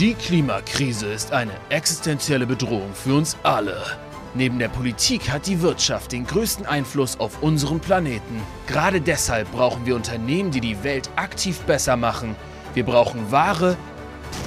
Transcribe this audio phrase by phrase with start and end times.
[0.00, 3.84] Die Klimakrise ist eine existenzielle Bedrohung für uns alle.
[4.32, 8.40] Neben der Politik hat die Wirtschaft den größten Einfluss auf unseren Planeten.
[8.66, 12.34] Gerade deshalb brauchen wir Unternehmen, die die Welt aktiv besser machen.
[12.72, 13.76] Wir brauchen wahre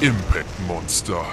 [0.02, 1.24] Impact Monster.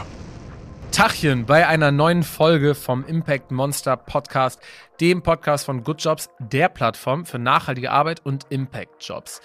[0.93, 4.61] Tachchen bei einer neuen Folge vom Impact Monster Podcast,
[5.01, 9.41] dem Podcast von Good Jobs, der Plattform für nachhaltige Arbeit und Impact Jobs.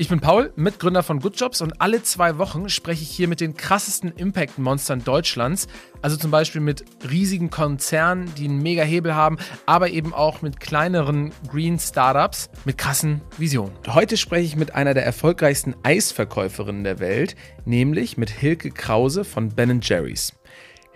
[0.00, 3.40] Ich bin Paul, Mitgründer von Good Jobs und alle zwei Wochen spreche ich hier mit
[3.40, 5.66] den krassesten Impact-Monstern Deutschlands.
[6.02, 10.60] Also zum Beispiel mit riesigen Konzernen, die einen mega Hebel haben, aber eben auch mit
[10.60, 13.72] kleineren Green Startups mit krassen Visionen.
[13.88, 17.34] Heute spreche ich mit einer der erfolgreichsten Eisverkäuferinnen der Welt,
[17.64, 20.32] nämlich mit Hilke Krause von Ben Jerry's.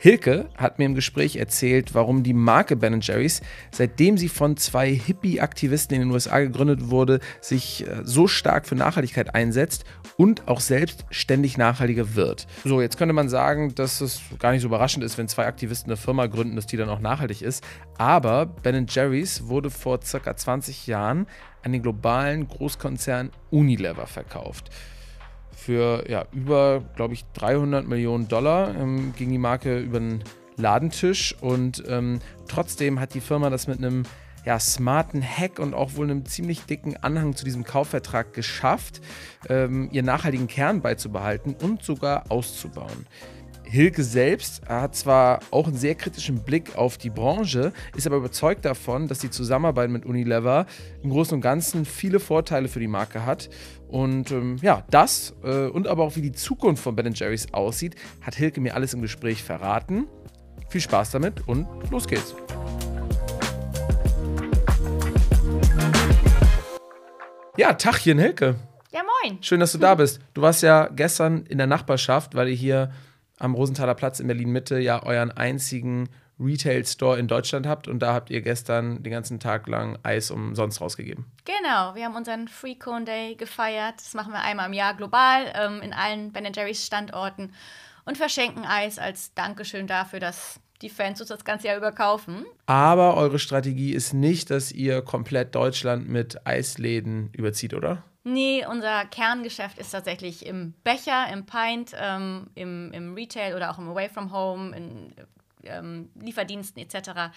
[0.03, 4.93] Hilke hat mir im Gespräch erzählt, warum die Marke Ben Jerry's, seitdem sie von zwei
[4.93, 9.85] Hippie-Aktivisten in den USA gegründet wurde, sich äh, so stark für Nachhaltigkeit einsetzt
[10.17, 12.49] und auch selbst ständig nachhaltiger wird.
[12.65, 15.93] So, jetzt könnte man sagen, dass es gar nicht so überraschend ist, wenn zwei Aktivisten
[15.93, 17.63] eine Firma gründen, dass die dann auch nachhaltig ist.
[17.97, 21.29] Aber Ben Jerry's wurde vor circa 20 Jahren
[21.63, 24.69] an den globalen Großkonzern Unilever verkauft
[25.63, 30.25] für ja, über, glaube ich, 300 Millionen Dollar ähm, ging die Marke über den
[30.57, 32.19] Ladentisch und ähm,
[32.49, 34.03] trotzdem hat die Firma das mit einem
[34.45, 39.01] ja, smarten Hack und auch wohl einem ziemlich dicken Anhang zu diesem Kaufvertrag geschafft,
[39.49, 43.07] ähm, ihren nachhaltigen Kern beizubehalten und sogar auszubauen.
[43.73, 48.67] Hilke selbst hat zwar auch einen sehr kritischen Blick auf die Branche, ist aber überzeugt
[48.67, 50.67] davon, dass die Zusammenarbeit mit Unilever
[51.03, 53.49] im Großen und Ganzen viele Vorteile für die Marke hat.
[53.89, 57.97] Und ähm, ja, das äh, und aber auch wie die Zukunft von Ben Jerry's aussieht,
[58.21, 60.07] hat Hilke mir alles im Gespräch verraten.
[60.69, 62.35] Viel Spaß damit und los geht's.
[67.57, 68.57] Ja, Tachchen, Hilke.
[68.93, 69.43] Ja, moin.
[69.43, 70.21] Schön, dass du da bist.
[70.35, 72.93] Du warst ja gestern in der Nachbarschaft, weil ihr hier
[73.43, 76.09] am Rosenthaler Platz in Berlin-Mitte ja euren einzigen
[76.39, 80.81] Retail-Store in Deutschland habt und da habt ihr gestern den ganzen Tag lang Eis umsonst
[80.81, 81.27] rausgegeben.
[81.45, 83.97] Genau, wir haben unseren Free Cone Day gefeiert.
[83.97, 87.53] Das machen wir einmal im Jahr global ähm, in allen Ben Jerry's Standorten
[88.05, 92.45] und verschenken Eis als Dankeschön dafür, dass die Fans uns das ganze Jahr überkaufen.
[92.67, 98.03] Aber eure Strategie ist nicht, dass ihr komplett Deutschland mit Eisläden überzieht, oder?
[98.25, 103.79] Nee, unser Kerngeschäft ist tatsächlich im Becher, im Pint, ähm, im, im Retail oder auch
[103.79, 105.13] im Away from Home, in
[105.65, 107.33] ähm, Lieferdiensten etc.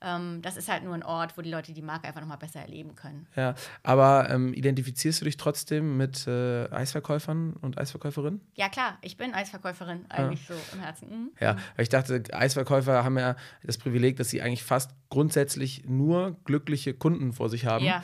[0.00, 2.60] Ähm, das ist halt nur ein Ort, wo die Leute die Marke einfach nochmal besser
[2.60, 3.26] erleben können.
[3.34, 8.40] Ja, aber ähm, identifizierst du dich trotzdem mit äh, Eisverkäufern und Eisverkäuferinnen?
[8.54, 10.54] Ja, klar, ich bin Eisverkäuferin eigentlich ja.
[10.54, 11.08] so im Herzen.
[11.08, 11.30] Mhm.
[11.40, 16.36] Ja, weil ich dachte, Eisverkäufer haben ja das Privileg, dass sie eigentlich fast grundsätzlich nur
[16.44, 17.84] glückliche Kunden vor sich haben.
[17.84, 18.02] Ja.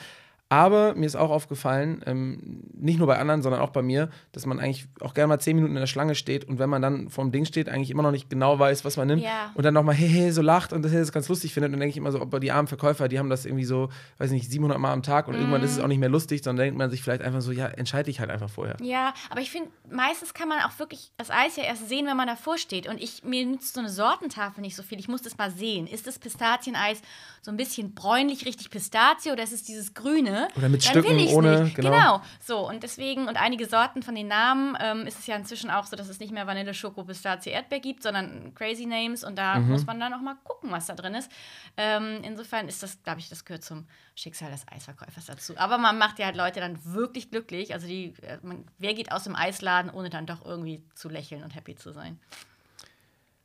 [0.49, 4.45] Aber mir ist auch aufgefallen, ähm, nicht nur bei anderen, sondern auch bei mir, dass
[4.45, 7.09] man eigentlich auch gerne mal zehn Minuten in der Schlange steht und wenn man dann
[7.09, 9.51] vorm Ding steht, eigentlich immer noch nicht genau weiß, was man nimmt ja.
[9.55, 11.69] und dann nochmal hehe so lacht und das jetzt ganz lustig findet.
[11.69, 13.89] Und dann denke ich immer so, ob die armen Verkäufer, die haben das irgendwie so,
[14.19, 15.39] weiß nicht, 700 Mal am Tag und mm.
[15.39, 17.65] irgendwann ist es auch nicht mehr lustig, sondern denkt man sich vielleicht einfach so, ja,
[17.65, 18.77] entscheide ich halt einfach vorher.
[18.81, 22.17] Ja, aber ich finde, meistens kann man auch wirklich das Eis ja erst sehen, wenn
[22.17, 22.87] man davor steht.
[22.87, 24.99] Und ich, mir nützt so eine Sortentafel nicht so viel.
[24.99, 25.87] Ich muss das mal sehen.
[25.87, 27.01] Ist das Pistazieneis
[27.41, 30.34] so ein bisschen bräunlich, richtig Pistazie oder ist es dieses Grüne?
[30.55, 31.89] Oder mit Stücken ohne, genau.
[31.89, 32.21] genau.
[32.39, 35.85] So, und deswegen, und einige Sorten von den Namen ähm, ist es ja inzwischen auch
[35.85, 39.59] so, dass es nicht mehr Vanille, Schoko, Pistazie, Erdbeer gibt, sondern Crazy Names und da
[39.59, 39.71] mhm.
[39.71, 41.31] muss man dann auch mal gucken, was da drin ist.
[41.77, 43.85] Ähm, insofern ist das, glaube ich, das gehört zum
[44.15, 45.53] Schicksal des Eisverkäufers dazu.
[45.57, 47.73] Aber man macht ja halt Leute dann wirklich glücklich.
[47.73, 51.43] Also die, äh, man, wer geht aus dem Eisladen, ohne dann doch irgendwie zu lächeln
[51.43, 52.19] und happy zu sein?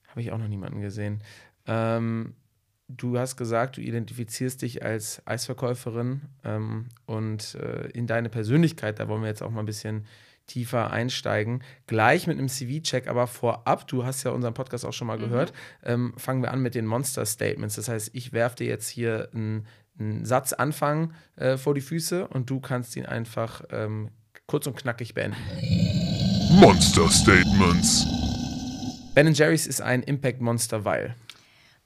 [0.08, 1.22] Habe ich auch noch niemanden gesehen.
[1.66, 2.34] Ähm,
[2.96, 9.08] du hast gesagt, du identifizierst dich als Eisverkäuferin ähm, und äh, in deine Persönlichkeit, da
[9.08, 10.06] wollen wir jetzt auch mal ein bisschen
[10.46, 11.62] tiefer einsteigen.
[11.86, 15.22] Gleich mit einem CV-Check, aber vorab, du hast ja unseren Podcast auch schon mal mhm.
[15.22, 15.52] gehört,
[15.84, 17.76] ähm, fangen wir an mit den Monster-Statements.
[17.76, 19.66] Das heißt, ich werfe dir jetzt hier einen,
[19.98, 24.10] einen Satz anfangen äh, vor die Füße und du kannst ihn einfach ähm,
[24.46, 25.36] kurz und knackig beenden.
[26.58, 28.06] Monster-Statements.
[29.14, 31.14] Ben Jerry's ist ein Impact-Monster, weil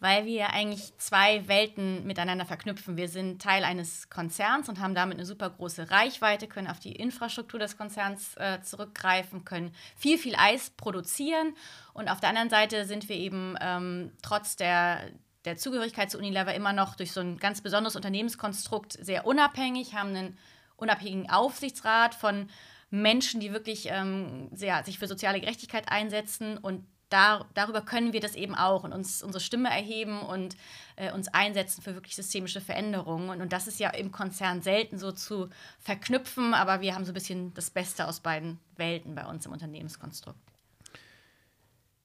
[0.05, 2.99] weil wir eigentlich zwei Welten miteinander verknüpfen.
[2.99, 6.93] Wir sind Teil eines Konzerns und haben damit eine super große Reichweite, können auf die
[6.93, 11.55] Infrastruktur des Konzerns äh, zurückgreifen, können viel, viel Eis produzieren.
[11.95, 15.09] Und auf der anderen Seite sind wir eben ähm, trotz der,
[15.47, 20.11] der Zugehörigkeit zu Unilever immer noch durch so ein ganz besonderes Unternehmenskonstrukt sehr unabhängig, haben
[20.11, 20.39] einen
[20.77, 22.51] unabhängigen Aufsichtsrat von
[22.91, 28.19] Menschen, die wirklich ähm, sehr, sich für soziale Gerechtigkeit einsetzen und da, darüber können wir
[28.19, 30.56] das eben auch und uns unsere Stimme erheben und
[30.96, 33.31] äh, uns einsetzen für wirklich systemische Veränderungen.
[33.31, 37.12] Und, und das ist ja im Konzern selten so zu verknüpfen, aber wir haben so
[37.12, 40.40] ein bisschen das Beste aus beiden Welten bei uns im Unternehmenskonstrukt.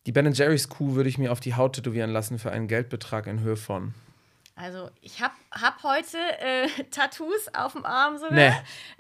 [0.06, 3.26] Die Ben Jerry's Kuh würde ich mir auf die Haut tätowieren lassen für einen Geldbetrag
[3.26, 3.96] in Höhe von.
[4.62, 8.34] Also ich habe hab heute äh, Tattoos auf dem Arm sogar.
[8.34, 8.52] Nee.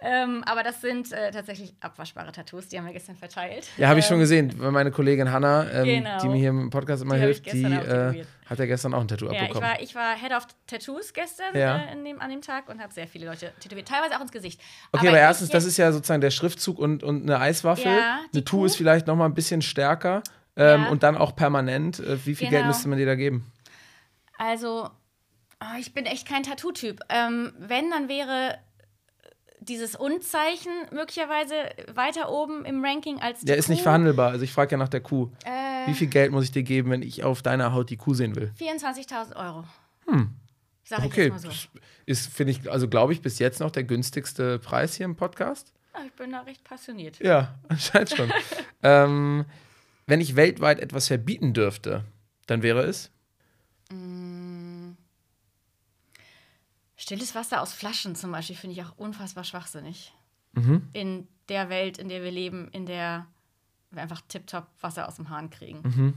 [0.01, 3.67] Ähm, aber das sind äh, tatsächlich abwaschbare Tattoos, die haben wir gestern verteilt.
[3.75, 4.56] Ja, habe ich Ähm, schon gesehen.
[4.57, 6.17] Meine Kollegin Hanna, ähm, Genau.
[6.21, 9.01] die mir hier im Podcast immer Die ich hilft, die äh, hat ja gestern auch
[9.01, 9.69] ein Tattoo Ja, ich abbekommen.
[9.69, 11.77] war, ich war Head of Tattoos gestern Ja.
[11.91, 14.62] äh, dem, an dem Tag und habe sehr viele Leute tätowiert, teilweise auch ins Gesicht.
[14.94, 17.91] Okay, aber, ich erstens, das ist ja sozusagen der Schriftzug und, und eine Eiswaffel.
[17.91, 18.63] Ja, eine Kuh.
[18.65, 20.23] ist vielleicht noch mal ein bisschen stärker.
[20.55, 20.89] Ähm, Ja.
[20.89, 22.00] Und dann auch permanent.
[22.00, 22.67] Äh, wie viel Geld Genau.
[22.67, 23.51] müsste man dir da geben?
[24.38, 24.89] Also,
[25.59, 27.00] ah, ich bin echt kein Tattoo-Typ.
[27.09, 28.57] Ähm, wenn, dann wäre
[29.61, 31.53] dieses Und-Zeichen möglicherweise
[31.94, 33.83] weiter oben im Ranking als die Der ist nicht Kuh.
[33.83, 34.31] verhandelbar.
[34.31, 35.31] Also ich frage ja nach der Kuh.
[35.45, 38.13] Äh, Wie viel Geld muss ich dir geben, wenn ich auf deiner Haut die Kuh
[38.13, 38.51] sehen will?
[38.59, 39.65] 24.000 Euro.
[40.07, 40.33] Hm.
[40.85, 41.47] Sag ich Okay, jetzt mal so.
[41.50, 41.67] das
[42.05, 45.73] ist, finde ich, also glaube ich, bis jetzt noch der günstigste Preis hier im Podcast.
[45.94, 47.19] Ah, Ich bin da recht passioniert.
[47.19, 48.31] Ja, anscheinend schon.
[48.81, 49.45] ähm,
[50.07, 52.05] wenn ich weltweit etwas verbieten dürfte,
[52.47, 53.12] dann wäre es.
[57.00, 60.13] Stilles Wasser aus Flaschen zum Beispiel finde ich auch unfassbar schwachsinnig.
[60.51, 60.90] Mhm.
[60.94, 63.25] In der Welt, in der wir leben, in der
[63.92, 65.81] wir einfach tiptop Wasser aus dem Hahn kriegen.
[65.84, 66.16] Mhm.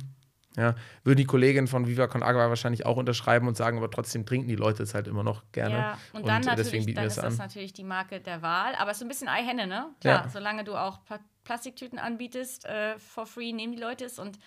[0.57, 0.75] Ja,
[1.05, 4.49] würden die Kolleginnen von Viva Con Agua wahrscheinlich auch unterschreiben und sagen, aber trotzdem trinken
[4.49, 5.75] die Leute es halt immer noch gerne.
[5.77, 7.47] Ja, und dann äh, natürlich, deswegen bieten dann ist es das an.
[7.47, 8.75] natürlich die Marke der Wahl.
[8.75, 9.87] Aber es ist ein bisschen Eihenne, ne?
[10.01, 10.29] Klar, Ja.
[10.29, 14.39] solange du auch Pla Plastiktüten anbietest, äh, for free nehmen die Leute es und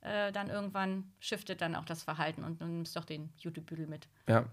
[0.00, 4.08] äh, dann irgendwann shiftet dann auch das Verhalten und du nimmst doch den Jutebüdel mit.
[4.26, 4.44] Ja.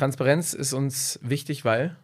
[0.00, 1.94] Transparenz ist uns wichtig, weil.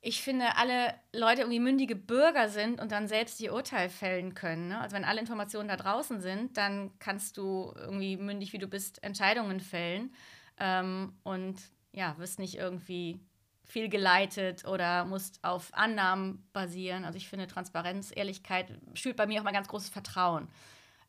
[0.00, 4.68] Ich finde, alle Leute irgendwie mündige Bürger sind und dann selbst ihr Urteil fällen können.
[4.68, 4.80] Ne?
[4.80, 9.02] Also wenn alle Informationen da draußen sind, dann kannst du irgendwie mündig, wie du bist,
[9.02, 10.14] Entscheidungen fällen
[10.58, 11.60] ähm, und
[11.92, 13.18] ja, wirst nicht irgendwie
[13.64, 17.04] viel geleitet oder musst auf Annahmen basieren.
[17.04, 20.48] Also ich finde, Transparenz, Ehrlichkeit schürt bei mir auch mal ganz großes Vertrauen.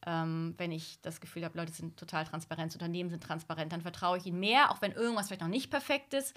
[0.05, 4.17] Ähm, wenn ich das Gefühl habe, Leute sind total transparent, Unternehmen sind transparent, dann vertraue
[4.17, 6.33] ich ihnen mehr, auch wenn irgendwas vielleicht noch nicht perfekt ist,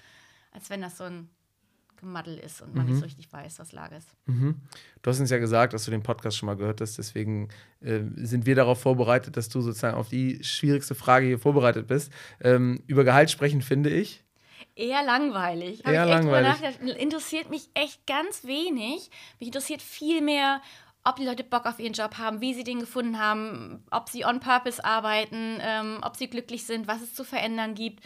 [0.51, 1.29] als wenn das so ein
[1.97, 4.07] Gemaddel ist und man nicht so richtig weiß, was Lage ist.
[4.27, 4.55] Mhm.
[5.01, 7.49] Du hast uns ja gesagt, dass du den Podcast schon mal gehört hast, deswegen
[7.81, 12.11] äh, sind wir darauf vorbereitet, dass du sozusagen auf die schwierigste Frage hier vorbereitet bist.
[12.39, 14.23] Ähm, über Gehalt sprechen, finde ich.
[14.75, 15.83] Eher langweilig.
[15.85, 16.79] Eher langweilig.
[16.99, 19.09] Interessiert mich echt ganz wenig.
[19.39, 20.61] Mich interessiert viel mehr,
[21.07, 24.25] ob die Leute Bock auf ihren Job haben, wie sie den gefunden haben, ob sie
[24.25, 28.03] on purpose arbeiten, ähm, ob sie glücklich sind, was es zu verändern gibt.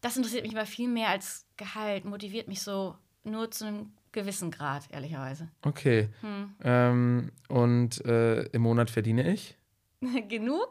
[0.00, 2.04] Das interessiert mich aber viel mehr als Gehalt.
[2.04, 5.48] Motiviert mich so nur zu einem gewissen Grad, ehrlicherweise.
[5.62, 6.08] Okay.
[6.20, 6.54] Hm.
[6.62, 9.56] Ähm, und äh, im Monat verdiene ich?
[10.28, 10.70] genug,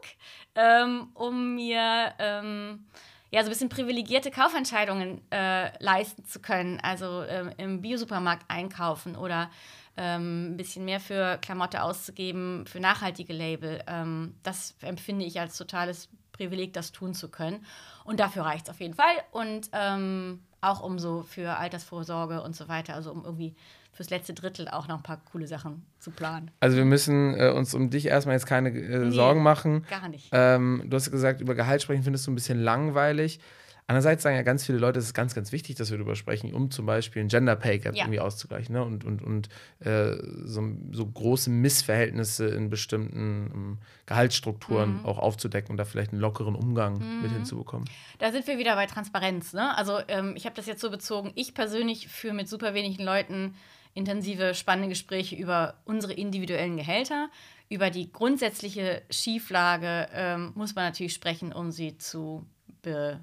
[0.54, 2.86] ähm, um mir ähm,
[3.30, 6.80] ja, so ein bisschen privilegierte Kaufentscheidungen äh, leisten zu können.
[6.80, 9.50] Also ähm, im Biosupermarkt einkaufen oder
[9.98, 13.82] ähm, ein bisschen mehr für Klamotte auszugeben, für nachhaltige Label.
[13.86, 17.66] Ähm, das empfinde ich als totales Privileg, das tun zu können.
[18.04, 19.12] Und dafür reicht es auf jeden Fall.
[19.32, 23.54] Und ähm, auch um so für Altersvorsorge und so weiter, also um irgendwie
[23.92, 26.52] fürs letzte Drittel auch noch ein paar coole Sachen zu planen.
[26.60, 29.10] Also wir müssen äh, uns um dich erstmal jetzt keine äh, Nee.
[29.10, 29.84] Sorgen machen.
[29.90, 30.28] Gar nicht.
[30.30, 33.40] Ähm, du hast gesagt, über Gehalt sprechen findest du ein bisschen langweilig.
[33.88, 36.52] Andererseits sagen ja ganz viele Leute, es ist ganz, ganz wichtig, dass wir darüber sprechen,
[36.52, 38.04] um zum Beispiel ein Gender Pay Gap Ja.
[38.04, 38.84] irgendwie auszugleichen ne?
[38.84, 39.48] und, und, und
[39.80, 40.14] äh,
[40.44, 40.62] so,
[40.92, 45.04] so große Missverhältnisse in bestimmten ähm, Gehaltsstrukturen Mhm.
[45.06, 47.88] auch aufzudecken und da vielleicht einen lockeren Umgang mit hinzubekommen.
[48.18, 49.54] Da sind wir wieder bei Transparenz.
[49.54, 49.74] Ne?
[49.76, 53.54] Also ähm, ich habe das jetzt so bezogen, ich persönlich führe mit super wenigen Leuten
[53.94, 57.30] intensive, spannende Gespräche über unsere individuellen Gehälter.
[57.70, 62.46] Über die grundsätzliche Schieflage ähm, muss man natürlich sprechen, um sie zu,
[62.82, 63.18] be,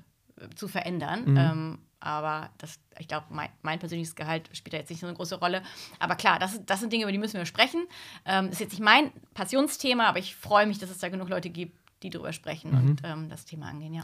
[0.55, 1.23] zu verändern.
[1.25, 1.37] Mhm.
[1.37, 5.15] Ähm, aber das, ich glaube, mein, mein persönliches Gehalt spielt da jetzt nicht so eine
[5.15, 5.63] große Rolle.
[5.97, 7.85] Aber klar, das, das sind Dinge, über die müssen wir sprechen.
[8.25, 11.29] Ähm, das ist jetzt nicht mein Passionsthema, aber ich freue mich, dass es da genug
[11.29, 12.77] Leute gibt, die darüber sprechen Mhm.
[12.89, 14.03] und ähm, das Thema angehen, ja.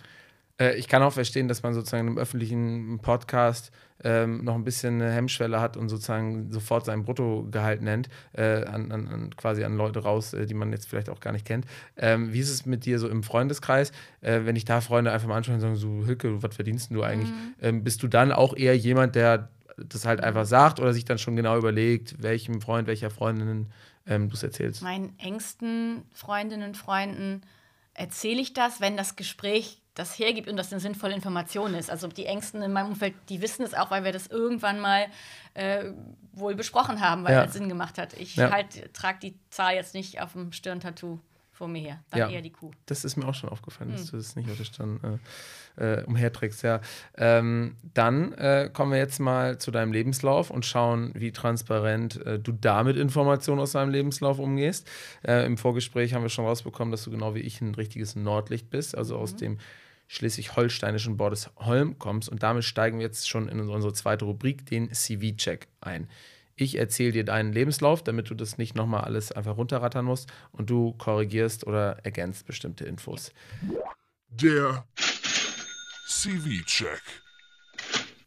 [0.62, 3.72] Äh, ich kann auch verstehen, dass man sozusagen im öffentlichen Podcast
[4.03, 8.91] ähm, noch ein bisschen eine Hemmschwelle hat und sozusagen sofort sein Bruttogehalt nennt, äh, an,
[8.91, 11.65] an, an quasi an Leute raus, äh, die man jetzt vielleicht auch gar nicht kennt.
[11.98, 13.91] Ähm, wie ist es mit dir so im Freundeskreis?
[14.22, 16.98] Äh, wenn ich da Freunde einfach mal anschaue und sagen, so, Hilke, was verdienst denn
[16.98, 17.32] du eigentlich?
[17.62, 21.18] Ähm, bist du dann auch eher jemand, der das halt einfach sagt oder sich dann
[21.18, 23.68] schon genau überlegt, welchem Freund, welcher Freundin
[24.06, 24.84] ähm, du es erzählst?
[24.84, 27.41] meinen engsten Freundinnen und Freunden
[27.94, 31.89] erzähle ich das, wenn das Gespräch das hergibt und das eine sinnvolle Information ist.
[31.91, 35.07] Also die Ängsten in meinem Umfeld, die wissen es auch, weil wir das irgendwann mal
[35.53, 35.91] äh,
[36.33, 37.43] wohl besprochen haben, weil Ja.
[37.43, 38.13] es Sinn gemacht hat.
[38.13, 38.51] Ich Ja.
[38.51, 41.19] halt trage die Zahl jetzt nicht auf dem Stirntattoo
[41.62, 42.03] vor mir her.
[42.10, 42.30] Dann Ja.
[42.32, 42.72] eher die Kuh.
[42.88, 43.98] Das ist mir auch schon aufgefallen, Hm.
[43.98, 45.00] dass du das nicht auf der Stirn
[45.77, 46.63] äh, äh, umherträgst.
[46.63, 46.82] Ja.
[47.15, 52.39] Ähm, dann äh, kommen wir jetzt mal zu deinem Lebenslauf und schauen, wie transparent äh,
[52.39, 54.89] du da mit Informationen aus deinem Lebenslauf umgehst.
[55.22, 58.72] Äh, Im Vorgespräch haben wir schon rausbekommen, dass du genau wie ich ein richtiges Nordlicht
[58.72, 59.60] bist, also aus dem
[60.08, 62.27] schleswig-holsteinischen Bordesholm kommst.
[62.27, 66.10] Und damit steigen wir jetzt schon in unsere zweite Rubrik, den CV-Check, ein.
[66.62, 70.70] Ich erzähle dir deinen Lebenslauf, damit du das nicht nochmal alles einfach runterrattern musst und
[70.70, 73.34] du korrigierst oder ergänzt bestimmte Infos.
[74.30, 74.86] Der
[76.06, 77.01] CV-Check.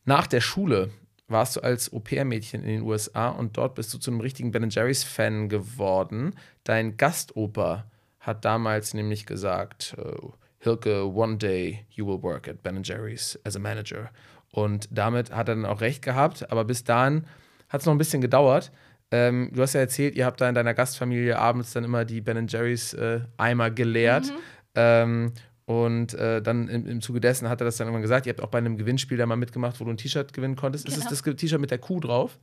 [0.04, 0.90] Nach der Schule
[1.28, 4.68] warst du als Au-pair-Mädchen in den USA und dort bist du zu einem richtigen Ben
[4.68, 6.34] Jerry's-Fan geworden.
[6.64, 7.88] Dein Gastoper
[8.18, 10.16] hat damals nämlich gesagt, äh,
[10.58, 14.10] Hilke, one day you will work at Ben Jerry's as a manager.
[14.50, 17.26] Und damit hat er dann auch recht gehabt, aber bis dahin
[17.74, 18.70] hat es noch ein bisschen gedauert.
[19.10, 22.20] Ähm, du hast ja erzählt, ihr habt da in deiner Gastfamilie abends dann immer die
[22.20, 24.32] Ben Jerry's äh, Eimer geleert.
[24.76, 25.32] Ähm,
[25.66, 28.42] und äh, dann im, im Zuge dessen hat er das dann irgendwann gesagt, ihr habt
[28.42, 30.86] auch bei einem Gewinnspiel da mal mitgemacht, wo du ein T-Shirt gewinnen konntest.
[30.86, 31.10] Ist es Genau.
[31.32, 32.38] das T-Shirt mit der Kuh drauf?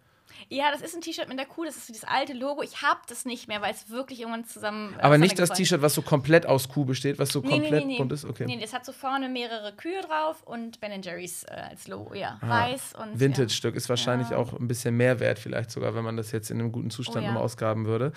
[0.50, 2.62] Ja, das ist ein T-Shirt mit der Kuh, das ist so dieses alte Logo.
[2.63, 4.95] Ich habe das nicht mehr, weil es wirklich irgendwann zusammen.
[4.98, 7.86] äh, Aber nicht das T-Shirt, was so komplett aus Kuh besteht, was so Nee, komplett
[7.86, 8.25] nee, nee, bunt ist?
[8.25, 8.45] Okay.
[8.45, 12.39] Nee, das hat so vorne mehrere Kühe drauf und Ben Jerry's äh, als Logo, ja.
[12.41, 13.19] Ah, Weiß und.
[13.19, 14.38] Vintage-Stück ist wahrscheinlich Ja.
[14.38, 17.17] auch ein bisschen mehr wert, vielleicht sogar, wenn man das jetzt in einem guten Zustand
[17.17, 17.27] Oh ja.
[17.27, 18.12] nochmal ausgraben würde.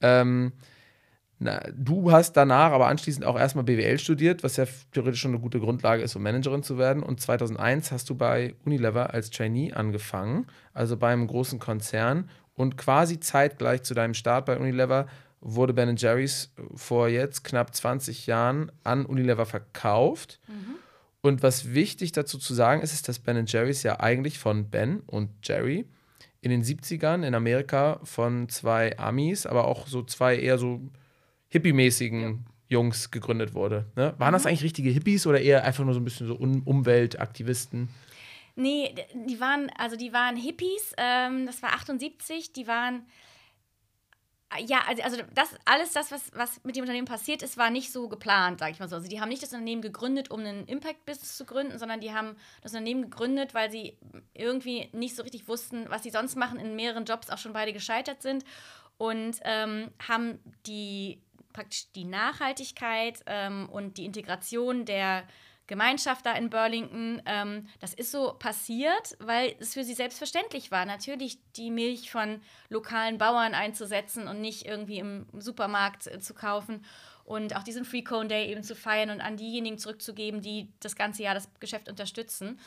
[0.00, 0.52] Ähm,
[1.38, 5.40] na, du hast danach aber anschließend auch erstmal BWL studiert, was ja theoretisch schon eine
[5.40, 7.02] gute Grundlage ist, um Managerin zu werden.
[7.02, 12.30] Und 2001 hast du bei Unilever als Trainee angefangen, also bei einem großen Konzern.
[12.54, 15.06] Und quasi zeitgleich zu deinem Start bei Unilever
[15.40, 20.40] wurde Ben Jerry's vor jetzt knapp 20 Jahren an Unilever verkauft.
[21.20, 25.00] Und was wichtig dazu zu sagen ist, ist, dass Ben Jerry's ja eigentlich von Ben
[25.00, 25.86] und Jerry
[26.42, 30.80] in den 70ern in Amerika von zwei Amis, aber auch so zwei eher so
[31.54, 33.86] hippie-mäßigen Jungs gegründet wurde.
[33.96, 34.14] Ne?
[34.18, 37.88] Waren das eigentlich richtige Hippies oder eher einfach nur so ein bisschen so Un Umweltaktivisten?
[38.56, 43.06] Nee, die waren, also die waren Hippies, ähm, das war 78, die waren.
[44.68, 47.90] Ja, also, also das alles das, was, was mit dem Unternehmen passiert ist, war nicht
[47.90, 48.94] so geplant, sage ich mal so.
[48.94, 52.36] Also die haben nicht das Unternehmen gegründet, um einen Impact-Business zu gründen, sondern die haben
[52.62, 53.98] das Unternehmen gegründet, weil sie
[54.32, 57.72] irgendwie nicht so richtig wussten, was sie sonst machen, in mehreren Jobs auch schon beide
[57.72, 58.44] gescheitert sind
[58.96, 61.20] und ähm, haben die
[61.54, 65.26] praktisch die Nachhaltigkeit ähm, und die Integration der
[65.66, 70.84] Gemeinschaft da in Burlington, ähm, das ist so passiert, weil es für sie selbstverständlich war,
[70.84, 76.84] natürlich die Milch von lokalen Bauern einzusetzen und nicht irgendwie im Supermarkt äh, zu kaufen
[77.24, 80.96] und auch diesen Free Cone Day eben zu feiern und an diejenigen zurückzugeben, die das
[80.96, 82.58] ganze Jahr das Geschäft unterstützen.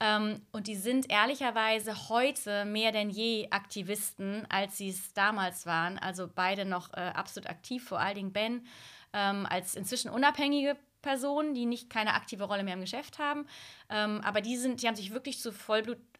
[0.00, 5.98] Ähm, und die sind ehrlicherweise heute mehr denn je Aktivisten, als sie es damals waren.
[5.98, 8.66] Also beide noch äh, absolut aktiv, vor allen Dingen Ben
[9.12, 13.46] ähm, als inzwischen unabhängige Personen, die nicht keine aktive Rolle mehr im Geschäft haben.
[13.88, 15.52] Ähm, aber die sind, die haben sich wirklich zu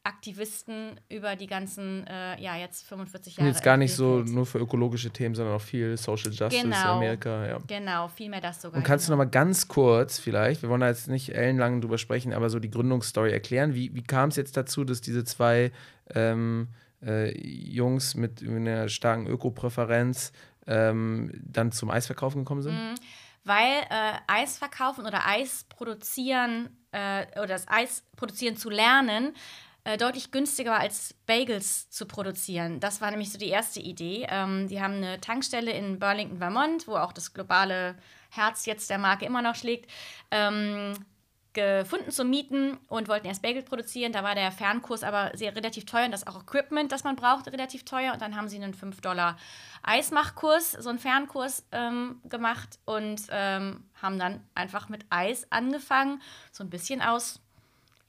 [0.06, 3.54] Vollblutaktivisten über die ganzen, äh, ja, jetzt 45 Und Jahre.
[3.54, 6.96] jetzt gar nicht so nur für ökologische Themen, sondern auch viel Social Justice, Genau.
[6.96, 7.46] Amerika.
[7.46, 7.58] Ja.
[7.66, 8.78] Genau, viel mehr das sogar.
[8.78, 9.22] Und kannst du genau.
[9.22, 12.58] noch mal ganz kurz vielleicht, wir wollen da jetzt nicht ellenlang drüber sprechen, aber so
[12.58, 13.74] die Gründungsstory erklären.
[13.74, 15.72] Wie, wie kam es jetzt dazu, dass diese zwei
[16.14, 16.68] ähm,
[17.04, 20.32] äh, Jungs mit einer starken Öko-Präferenz
[20.66, 22.74] ähm, dann zum Eisverkaufen gekommen sind?
[22.74, 22.94] Mhm.
[23.44, 29.34] weil äh, Eis verkaufen oder Eis produzieren äh, oder das Eis produzieren zu lernen
[29.86, 32.80] äh, deutlich günstiger war als Bagels zu produzieren.
[32.80, 34.26] Das war nämlich so die erste Idee.
[34.28, 37.94] Ähm, die haben eine Tankstelle in Burlington, Vermont, wo auch das globale
[38.30, 39.88] Herz jetzt der Marke immer noch schlägt.
[40.32, 40.94] Ähm,
[41.52, 44.12] gefunden zum Mieten und wollten erst Bagel produzieren.
[44.12, 47.46] Da war der Fernkurs aber sehr relativ teuer und das auch Equipment, das man braucht,
[47.46, 48.12] relativ teuer.
[48.12, 49.38] Und dann haben sie einen 5 Dollar
[49.84, 56.64] Eismachkurs, so einen Fernkurs ähm, gemacht und ähm, haben dann einfach mit Eis angefangen, so
[56.64, 57.40] ein bisschen aus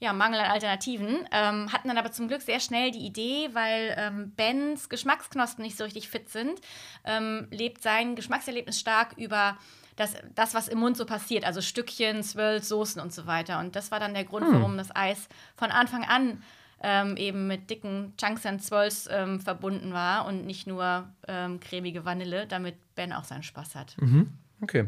[0.00, 1.26] ja, Mangel an Alternativen.
[1.32, 5.76] Ähm, hatten dann aber zum Glück sehr schnell die Idee, weil ähm, Bens Geschmacksknospen nicht
[5.76, 6.60] so richtig fit sind,
[7.04, 9.58] ähm, lebt sein Geschmackserlebnis stark über
[9.96, 13.58] das, das, was im Mund so passiert, also Stückchen, Swirls, Soßen und so weiter.
[13.58, 16.42] Und das war dann der Grund, warum das Eis von Anfang an
[16.80, 22.04] ähm, eben mit dicken Chunks and Swirls ähm, verbunden war und nicht nur ähm, cremige
[22.04, 23.96] Vanille, damit Ben auch seinen Spaß hat.
[24.62, 24.86] Okay.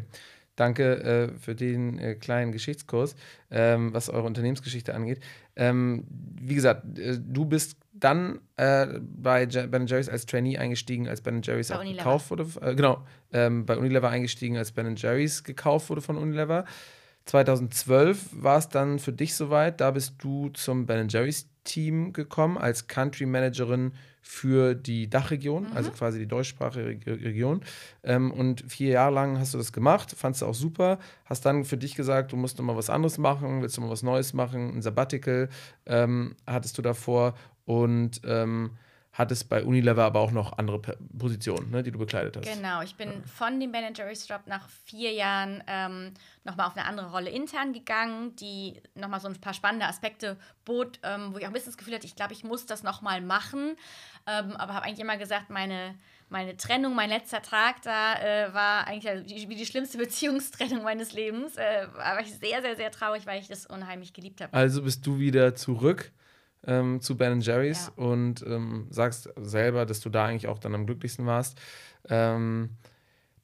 [0.61, 0.85] Danke
[1.33, 3.15] äh, für den äh, kleinen Geschichtskurs,
[3.49, 5.19] ähm, was eure Unternehmensgeschichte angeht.
[5.55, 6.05] Ähm,
[6.39, 11.21] wie gesagt, äh, du bist dann äh, bei Je- Ben Jerry's als Trainee eingestiegen, als
[11.21, 12.45] Ben Jerry's Bei gekauft wurde.
[12.61, 13.03] Äh, genau,
[13.33, 16.65] ähm, bei Unilever eingestiegen, als Ben Jerry's gekauft wurde von Unilever.
[17.25, 19.81] 2012 war es dann für dich soweit.
[19.81, 25.75] Da bist du zum Ben Jerry's Team gekommen als Country Managerin für die Dachregion, Mhm.
[25.75, 27.61] also quasi die deutschsprachige Region.
[28.03, 31.65] Ähm, und vier Jahre lang hast du das gemacht, fandst du auch super, hast dann
[31.65, 34.33] für dich gesagt, du musst noch mal was anderes machen, willst du mal was Neues
[34.33, 35.49] machen, ein Sabbatical
[35.85, 37.33] ähm, hattest du davor
[37.65, 38.71] und ähm,
[39.13, 42.45] hattest bei Unilever aber auch noch andere Positionen, ne, die du bekleidet hast.
[42.45, 46.13] Genau, ich bin von dem Ben Jerry's Job nach vier Jahren ähm,
[46.45, 50.99] nochmal auf eine andere Rolle intern gegangen, die nochmal so ein paar spannende Aspekte bot,
[51.03, 53.19] ähm, wo ich auch ein bisschen das Gefühl hatte, ich glaube, ich muss das nochmal
[53.21, 53.75] machen.
[54.27, 55.95] Ähm, aber habe eigentlich immer gesagt, meine,
[56.29, 61.11] meine Trennung, mein letzter Tag da äh, war eigentlich die, wie die schlimmste Beziehungstrennung meines
[61.11, 61.57] Lebens.
[61.57, 64.53] Äh, war ich sehr, sehr, sehr traurig, weil ich das unheimlich geliebt habe.
[64.53, 66.13] Also bist du wieder zurück
[66.65, 68.03] ähm, zu Ben Jerry's Ja.
[68.03, 71.59] und ähm, sagst selber, dass du da eigentlich auch dann am glücklichsten warst.
[72.09, 72.77] Ähm,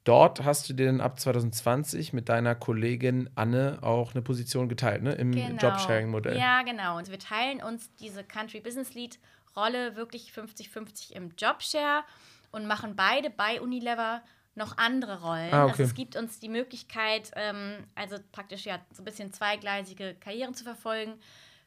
[0.03, 5.03] dort hast du dir dann ab 2020 mit deiner Kollegin Anne auch eine Position geteilt,
[5.03, 5.13] ne?
[5.13, 6.37] Im Jobsharing-Modell.
[6.37, 6.97] Ja, genau.
[6.97, 9.19] Und wir teilen uns diese Country Business Lead
[9.55, 12.03] Rolle wirklich 50-50 im Jobshare
[12.51, 14.21] und machen beide bei Unilever
[14.55, 15.53] noch andere Rollen.
[15.53, 15.71] Ah, okay.
[15.71, 20.53] Also es gibt uns die Möglichkeit, ähm, also praktisch ja so ein bisschen zweigleisige Karrieren
[20.53, 21.13] zu verfolgen.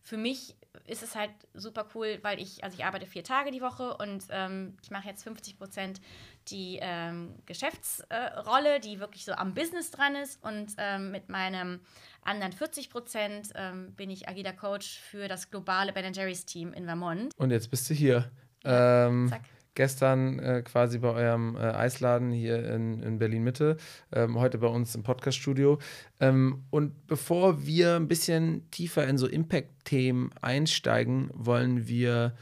[0.03, 3.61] Für mich ist es halt super cool, weil ich, also ich arbeite vier Tage die
[3.61, 6.01] Woche und ähm, ich mache jetzt 50 Prozent
[6.49, 11.81] die ähm, Geschäftsrolle, die wirklich so am Business dran ist und ähm, mit meinem
[12.23, 16.85] anderen 40 Prozent ähm, bin ich agiler Coach für das globale Ben Jerry's Team in
[16.87, 17.33] Vermont.
[17.37, 18.31] Und jetzt bist du hier.
[18.65, 19.43] ähm, zack.
[19.81, 23.79] Gestern äh, quasi bei eurem äh, Eisladen hier in, in Berlin-Mitte,
[24.13, 25.79] ähm, heute bei uns im Podcast-Studio.
[26.21, 32.35] Ähm, und bevor wir ein bisschen tiefer in so Impact-Themen einsteigen, wollen wir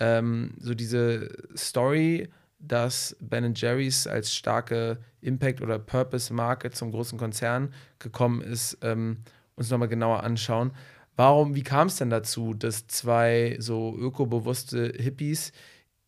[0.00, 2.28] ähm, so diese Story,
[2.58, 9.18] dass Ben Jerry's als starke Impact- oder Purpose-Marke zum großen Konzern gekommen ist, ähm,
[9.54, 10.72] uns nochmal genauer anschauen.
[11.14, 15.52] Warum, wie kam es denn dazu, dass zwei so ökobewusste Hippies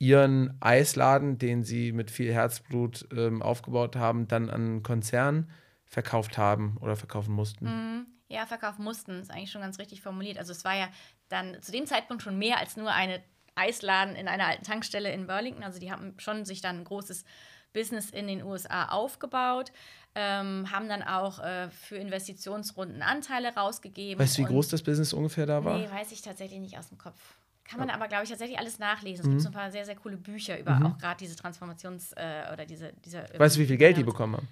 [0.03, 5.49] ihren Eisladen, den sie mit viel Herzblut ähm, aufgebaut haben, dann an einen Konzern
[5.85, 7.67] verkauft haben oder verkaufen mussten?
[7.67, 8.07] Mhm.
[8.27, 10.39] Ja, verkaufen mussten, ist eigentlich schon ganz richtig formuliert.
[10.39, 10.89] Also es war ja
[11.29, 13.23] dann zu dem Zeitpunkt schon mehr als nur eine
[13.55, 15.63] Eisladen in einer alten Tankstelle in Burlington.
[15.63, 17.25] Also die haben schon sich dann ein großes
[17.73, 19.71] Business in den USA aufgebaut,
[20.17, 24.21] ähm, haben dann auch äh, für Investitionsrunden Anteile rausgegeben.
[24.21, 25.79] Weißt du, wie groß das Business ungefähr da war?
[25.79, 27.37] Nee, weiß ich tatsächlich nicht aus dem Kopf.
[27.73, 29.23] Kann man aber, glaube ich, tatsächlich alles nachlesen.
[29.23, 29.31] Es Mhm.
[29.33, 32.67] gibt so ein paar sehr, sehr coole Bücher über auch gerade diese Transformations- äh, oder
[32.67, 33.27] diese, diese.
[33.37, 34.49] Weißt du, wie viel Geld die bekommen haben?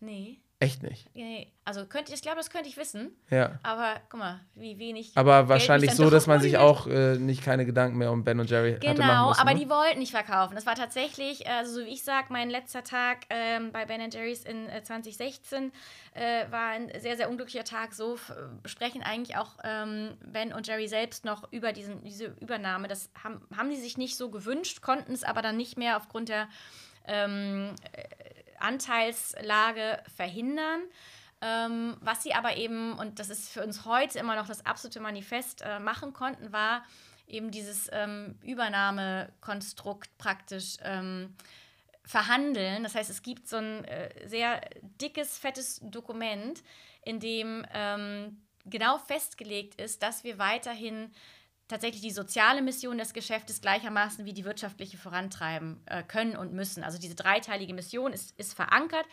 [0.00, 0.38] Nee.
[0.62, 1.08] Echt nicht.
[1.14, 1.50] nee.
[1.64, 3.12] Also könnte, ich glaube, das könnte ich wissen.
[3.30, 3.58] Ja.
[3.62, 5.12] Aber guck mal, wie wenig.
[5.14, 8.50] Aber wahrscheinlich so, dass man sich auch äh, nicht keine Gedanken mehr um Ben und
[8.50, 9.40] Jerry hatte machen Genau, müssen.
[9.40, 9.60] aber ne?
[9.60, 10.54] die wollten nicht verkaufen.
[10.56, 14.44] Das war tatsächlich, also so wie ich sage, mein letzter Tag ähm, bei Ben Jerry's
[14.44, 15.72] in äh, 2016
[16.12, 17.94] äh, war ein sehr, sehr unglücklicher Tag.
[17.94, 18.18] So
[18.66, 22.86] sprechen eigentlich auch ähm, Ben und Jerry selbst noch über diesen, diese Übernahme.
[22.88, 26.28] Das haben, haben die sich nicht so gewünscht, konnten es aber dann nicht mehr aufgrund
[26.28, 26.48] der
[27.06, 28.02] ähm, äh,
[28.60, 30.80] Anteilslage verhindern.
[31.42, 35.00] Ähm, was sie aber eben, und das ist für uns heute immer noch das absolute
[35.00, 36.84] Manifest, äh, machen konnten, war
[37.26, 41.34] eben dieses ähm, Übernahmekonstrukt praktisch ähm,
[42.04, 42.82] verhandeln.
[42.82, 44.60] Das heißt, es gibt so ein äh, sehr
[45.00, 46.62] dickes, fettes Dokument,
[47.02, 51.12] in dem ähm, genau festgelegt ist, dass wir weiterhin
[51.70, 56.82] tatsächlich die soziale Mission des Geschäftes gleichermaßen wie die wirtschaftliche vorantreiben äh, können und müssen.
[56.82, 59.06] Also diese dreiteilige Mission ist, ist verankert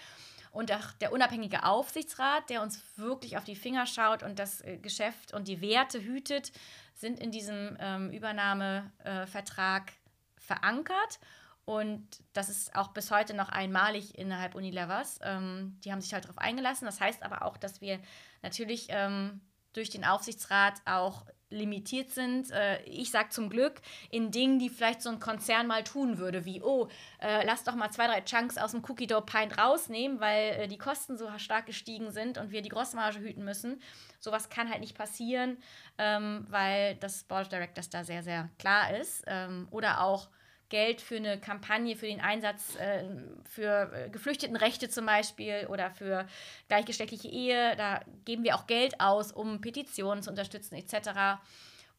[0.51, 4.77] und auch der unabhängige Aufsichtsrat, der uns wirklich auf die Finger schaut und das äh,
[4.77, 6.51] Geschäft und die Werte hütet,
[6.95, 9.93] sind in diesem ähm, Übernahmevertrag
[10.35, 11.19] verankert.
[11.65, 15.19] Und das ist auch bis heute noch einmalig innerhalb Unilevers.
[15.21, 16.85] Ähm, die haben sich halt darauf eingelassen.
[16.85, 17.99] Das heißt aber auch, dass wir
[18.41, 19.41] natürlich ähm,
[19.73, 22.51] durch den Aufsichtsrat auch limitiert sind.
[22.51, 26.45] Äh, ich sage zum Glück in Dingen, die vielleicht so ein Konzern mal tun würde,
[26.45, 26.87] wie, oh,
[27.19, 30.67] äh, lass doch mal zwei, drei Chunks aus dem Cookie Dough Pint rausnehmen, weil äh,
[30.67, 33.81] die Kosten so stark gestiegen sind und wir die Grossmarge hüten müssen.
[34.19, 35.57] Sowas kann halt nicht passieren,
[35.97, 39.23] ähm, weil das Board of Directors da sehr, sehr klar ist.
[39.27, 40.29] Ähm, oder auch
[40.69, 43.03] Geld für eine Kampagne, für den Einsatz äh,
[43.45, 46.27] für äh, Geflüchtetenrechte zum Beispiel oder für
[46.67, 47.75] gleichgeschlechtliche Ehe.
[47.77, 51.39] Da geben wir auch Geld aus, um Petitionen zu unterstützen etc.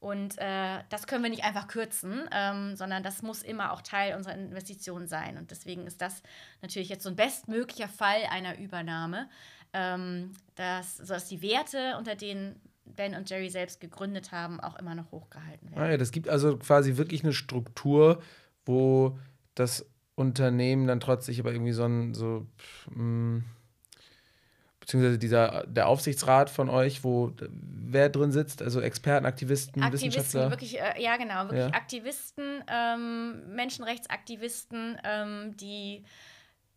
[0.01, 4.15] Und äh, das können wir nicht einfach kürzen, ähm, sondern das muss immer auch Teil
[4.15, 5.37] unserer Investition sein.
[5.39, 6.23] Und deswegen ist das
[6.63, 9.29] natürlich jetzt so ein bestmöglicher Fall einer Übernahme,
[9.73, 14.95] ähm, dass, sodass die Werte, unter denen Ben und Jerry selbst gegründet haben, auch immer
[14.95, 15.83] noch hochgehalten werden.
[15.83, 18.23] Ah ja, das gibt also quasi wirklich eine Struktur,
[18.69, 19.19] wo
[19.55, 22.47] das Unternehmen dann trotzdem aber irgendwie so ein, so,
[22.91, 23.43] mh,
[24.81, 30.51] beziehungsweise dieser, der Aufsichtsrat von euch, wo wer drin sitzt, also Experten, Aktivisten, Aktivisten, Wissenschaftler?
[30.51, 31.75] wirklich, äh, ja genau, wirklich Ja.
[31.75, 36.05] Aktivisten, ähm, Menschenrechtsaktivisten, ähm, die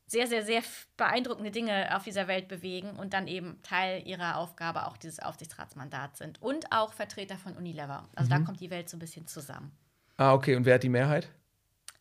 [0.07, 0.61] sehr, sehr, sehr
[0.97, 6.17] beeindruckende Dinge auf dieser Welt bewegen und dann eben Teil ihrer Aufgabe auch dieses Aufsichtsratsmandat
[6.17, 6.41] sind.
[6.41, 8.09] Und auch Vertreter von Unilever.
[8.15, 8.39] Also Mhm.
[8.39, 9.71] da kommt die Welt so ein bisschen zusammen.
[10.17, 11.29] Ah, okay, und wer hat die Mehrheit?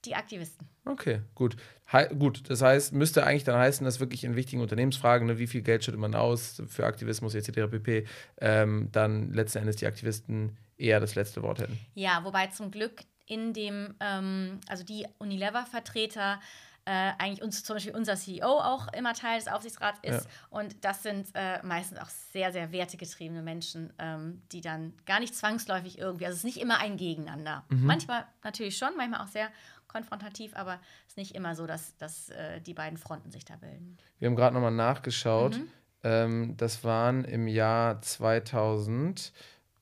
[0.04, 0.66] Die Aktivisten.
[0.86, 1.56] Okay, gut.
[1.92, 5.46] Hei gut, das heißt, müsste eigentlich dann heißen, dass wirklich in wichtigen Unternehmensfragen, ne, wie
[5.46, 7.70] viel Geld schüttet man aus für Aktivismus etc.
[7.70, 8.06] pp.,
[8.38, 11.78] ähm, dann letzten Endes die Aktivisten eher das letzte Wort hätten.
[11.94, 16.40] Ja, wobei zum Glück in dem, ähm, also die Unilever-Vertreter,
[16.86, 20.28] äh, eigentlich uns, zum Beispiel unser CEO auch immer Teil des Aufsichtsrats ist.
[20.48, 25.34] Und das sind äh, meistens auch sehr, sehr wertegetriebene Menschen, ähm, die dann gar nicht
[25.34, 27.64] zwangsläufig irgendwie, also es ist nicht immer ein Gegeneinander.
[27.68, 29.50] Manchmal natürlich schon, manchmal auch sehr
[29.92, 30.74] konfrontativ, aber
[31.07, 33.96] es ist nicht immer so, dass, dass äh, die beiden Fronten sich da bilden.
[34.18, 35.59] Wir haben gerade nochmal nachgeschaut.
[35.59, 35.68] Mhm.
[36.03, 39.33] Ähm, das waren im Jahr 2000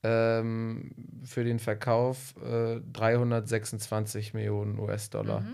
[0.02, 0.92] ähm,
[1.24, 5.44] für den Verkauf äh, 326 Millionen US-Dollar.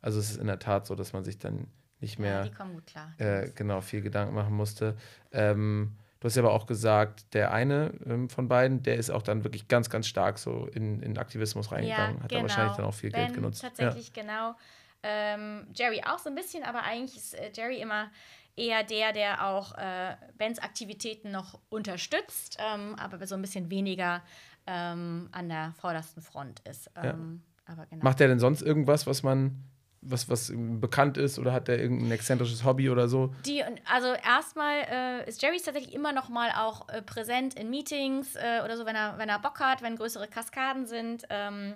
[0.00, 1.66] Also es ist in der Tat so, dass man sich dann
[2.00, 2.24] nicht Mhm.
[2.26, 2.50] Ja, mehr
[2.86, 3.12] klar.
[3.18, 4.96] äh, genau viel Gedanken machen musste.
[5.32, 9.20] Ähm, du hast ja aber auch gesagt, der eine ähm, von beiden, der ist auch
[9.20, 12.22] dann wirklich ganz, ganz stark so in, in Aktivismus reingegangen.
[12.22, 13.60] Hat da wahrscheinlich dann auch viel Geld Ben genutzt.
[13.60, 14.54] Tatsächlich, genau.
[15.02, 18.10] Ähm, Jerry auch so ein bisschen, aber eigentlich ist äh, Jerry immer
[18.56, 24.22] eher der, der auch äh, Bens Aktivitäten noch unterstützt, ähm, aber so ein bisschen weniger
[24.66, 26.90] ähm, an der vordersten Front ist.
[26.96, 28.02] Ähm, Aber genau.
[28.02, 29.62] Macht der denn sonst irgendwas, was man,
[30.04, 33.34] was, was bekannt ist oder hat der irgendein exzentrisches Hobby oder so?
[33.46, 38.36] Die, also erstmal äh, ist Jerry tatsächlich immer noch mal auch äh, präsent in Meetings
[38.36, 41.24] äh, oder so, wenn er, wenn er Bock hat, wenn größere Kaskaden sind.
[41.30, 41.74] Ähm,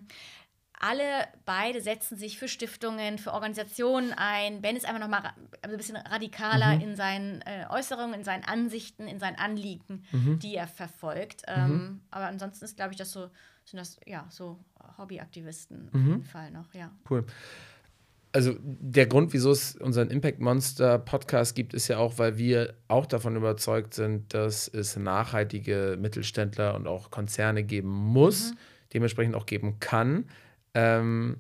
[0.81, 4.61] alle beide setzen sich für Stiftungen, für Organisationen ein.
[4.61, 8.45] Ben ist einfach noch mal also ein bisschen radikaler in seinen äh, Äußerungen, in seinen
[8.45, 11.43] Ansichten, in seinen Anliegen, die er verfolgt.
[11.49, 13.29] Ähm, Aber ansonsten ist, glaube ich, das so,
[13.65, 14.61] sind das ja so
[14.99, 16.93] Hobbyaktivisten auf jeden Fall noch, ja.
[17.11, 17.27] Cool.
[18.33, 22.75] Also der Grund, wieso es unseren Impact Monster Podcast gibt, ist ja auch, weil wir
[22.87, 28.53] auch davon überzeugt sind, dass es nachhaltige Mittelständler und auch Konzerne geben muss,
[28.93, 30.27] dementsprechend auch geben kann.
[30.75, 31.39] Ähm,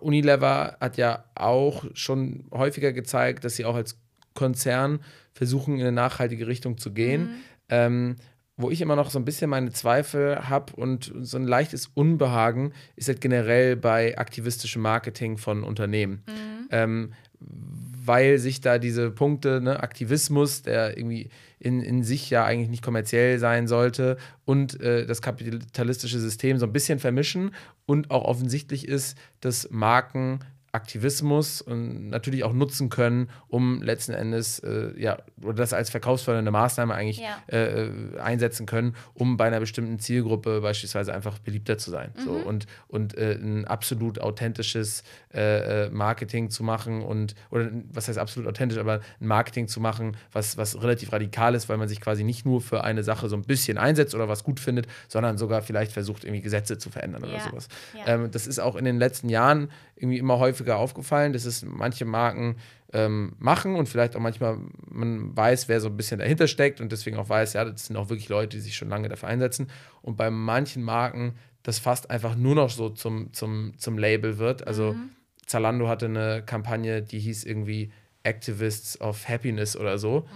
[0.00, 3.98] Unilever hat ja auch schon häufiger gezeigt, dass sie auch als
[4.34, 5.00] Konzern
[5.32, 7.42] versuchen, in eine nachhaltige Richtung zu gehen.
[7.68, 8.16] Ähm,
[8.58, 12.72] wo ich immer noch so ein bisschen meine Zweifel habe und so ein leichtes Unbehagen
[12.96, 16.22] ist halt generell bei aktivistischem Marketing von Unternehmen.
[16.70, 21.28] Ähm, weil sich da diese Punkte, ne, Aktivismus, der irgendwie
[21.60, 26.66] in, in sich ja eigentlich nicht kommerziell sein sollte, und äh, das kapitalistische System so
[26.66, 27.54] ein bisschen vermischen
[27.86, 30.40] und auch offensichtlich ist, dass Marken
[30.72, 36.50] Aktivismus und natürlich auch nutzen können, um letzten Endes äh, ja oder das als verkaufsfördernde
[36.50, 37.36] Maßnahme eigentlich Ja.
[37.50, 42.12] äh, äh, einsetzen können, um bei einer bestimmten Zielgruppe beispielsweise einfach beliebter zu sein.
[42.24, 45.02] So, und und äh, ein absolut authentisches
[45.34, 49.80] äh, äh, Marketing zu machen und oder was heißt absolut authentisch, aber ein Marketing zu
[49.80, 53.28] machen, was, was relativ radikal ist, weil man sich quasi nicht nur für eine Sache
[53.28, 56.90] so ein bisschen einsetzt oder was gut findet, sondern sogar vielleicht versucht, irgendwie Gesetze zu
[56.90, 57.68] verändern oder Ja, sowas.
[57.94, 58.14] ja.
[58.14, 62.04] Ähm, das ist auch in den letzten Jahren irgendwie immer häufiger aufgefallen, dass es manche
[62.04, 62.56] Marken
[62.92, 64.58] ähm, machen und vielleicht auch manchmal
[64.88, 67.96] man weiß, wer so ein bisschen dahinter steckt und deswegen auch weiß, ja, das sind
[67.96, 69.68] auch wirklich Leute, die sich schon lange dafür einsetzen.
[70.00, 74.66] Und bei manchen Marken das fast einfach nur noch so zum, zum, zum Label wird.
[74.66, 74.96] Also
[75.44, 80.26] Zalando hatte eine Kampagne, die hieß irgendwie Activists of Happiness oder so,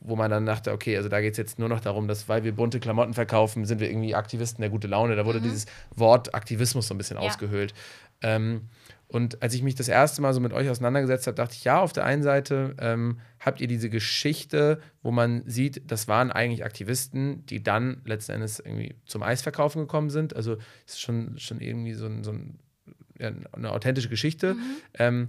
[0.00, 2.44] wo man dann dachte, okay, also da geht es jetzt nur noch darum, dass weil
[2.44, 5.16] wir bunte Klamotten verkaufen, sind wir irgendwie Aktivisten der gute Laune.
[5.16, 7.22] Da wurde dieses Wort Aktivismus so ein bisschen Ja.
[7.22, 7.74] ausgehöhlt.
[8.22, 8.68] Ähm,
[9.08, 11.80] und als ich mich das erste Mal so mit euch auseinandergesetzt habe, dachte ich, ja,
[11.80, 16.64] auf der einen Seite ähm, habt ihr diese Geschichte, wo man sieht, das waren eigentlich
[16.64, 20.34] Aktivisten, die dann letzten Endes irgendwie zum Eisverkaufen gekommen sind.
[20.34, 20.54] Also
[20.86, 22.58] es ist schon, schon irgendwie so, ein, so ein,
[23.18, 24.56] ja, eine authentische Geschichte.
[24.98, 25.28] Ähm,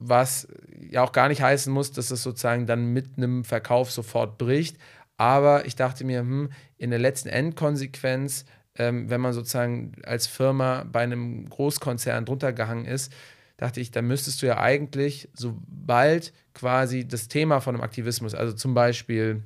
[0.00, 0.48] was
[0.90, 4.76] ja auch gar nicht heißen muss, dass es sozusagen dann mit einem Verkauf sofort bricht.
[5.16, 8.44] Aber ich dachte mir, hm, in der letzten Endkonsequenz,
[8.76, 13.12] ähm, wenn man sozusagen als Firma bei einem Großkonzern drunter gehangen ist,
[13.56, 18.54] dachte ich, da müsstest du ja eigentlich, sobald quasi das Thema von einem Aktivismus, also
[18.54, 19.42] zum Beispiel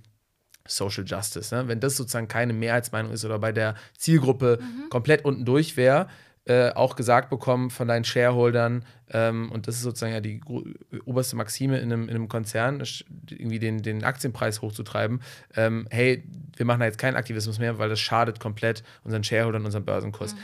[0.66, 1.68] Social Justice, ne?
[1.68, 4.58] wenn das sozusagen keine Mehrheitsmeinung ist oder bei der Zielgruppe
[4.90, 6.08] komplett unten durch wäre,
[6.46, 10.40] äh, auch gesagt bekommen von deinen Shareholdern, ähm, und das ist sozusagen ja die
[11.04, 12.82] oberste Maxime in einem, in einem Konzern,
[13.30, 15.20] irgendwie den, den Aktienpreis hochzutreiben,
[15.56, 16.24] ähm, hey,
[16.56, 20.34] wir machen da jetzt keinen Aktivismus mehr, weil das schadet komplett unseren Shareholdern, unserem Börsenkurs.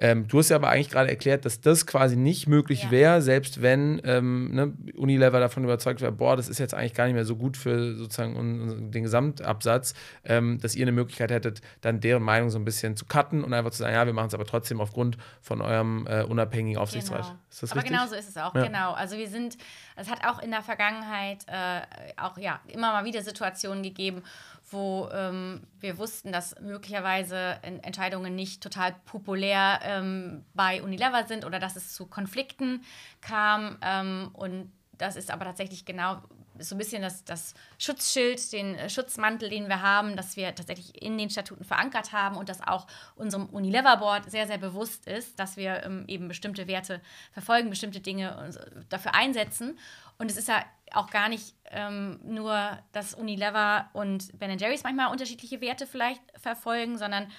[0.00, 2.90] Ähm, du hast ja aber eigentlich gerade erklärt, dass das quasi nicht möglich Ja.
[2.90, 7.04] wäre, selbst wenn ähm, ne, Unilever davon überzeugt wäre, boah, das ist jetzt eigentlich gar
[7.04, 9.92] nicht mehr so gut für sozusagen un- un- den Gesamtabsatz,
[10.24, 13.52] ähm, dass ihr eine Möglichkeit hättet, dann deren Meinung so ein bisschen zu cutten und
[13.52, 17.22] einfach zu sagen, ja, wir machen es aber trotzdem aufgrund von eurem äh, unabhängigen Aufsichtsrat.
[17.22, 17.34] Genau.
[17.50, 17.96] Ist das Aber richtig?
[17.98, 18.64] genau so ist es auch, Ja.
[18.66, 18.92] genau.
[18.92, 19.58] Also wir sind,
[19.96, 21.82] es hat auch in der Vergangenheit äh,
[22.16, 24.22] auch ja immer mal wieder Situationen gegeben,
[24.70, 31.44] wo ähm, wir wussten, dass möglicherweise En- Entscheidungen nicht total populär ähm, bei Unilever sind
[31.44, 32.84] oder dass es zu Konflikten
[33.20, 33.78] kam.
[33.82, 36.22] Ähm, und das ist aber tatsächlich genau
[36.60, 41.02] so ein bisschen das, das Schutzschild, den äh, Schutzmantel, den wir haben, dass wir tatsächlich
[41.02, 45.56] in den Statuten verankert haben und dass auch unserem Unilever-Board sehr, sehr bewusst ist, dass
[45.56, 47.00] wir ähm, eben bestimmte Werte
[47.32, 49.78] verfolgen, bestimmte Dinge äh, dafür einsetzen.
[50.18, 55.10] Und es ist ja auch gar nicht ähm, nur, dass Unilever und Ben Jerry's manchmal
[55.10, 57.30] unterschiedliche Werte vielleicht verfolgen, sondern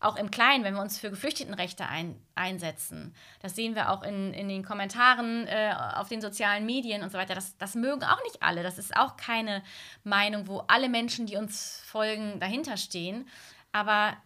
[0.00, 3.14] auch im Kleinen, wenn wir uns für Geflüchtetenrechte ein, einsetzen.
[3.40, 7.18] Das sehen wir auch in, in den Kommentaren äh, auf den sozialen Medien und so
[7.18, 7.34] weiter.
[7.34, 8.62] Das, das mögen auch nicht alle.
[8.62, 9.62] Das ist auch keine
[10.02, 13.28] Meinung, wo alle Menschen, die uns folgen, dahinter stehen.
[13.72, 14.16] Aber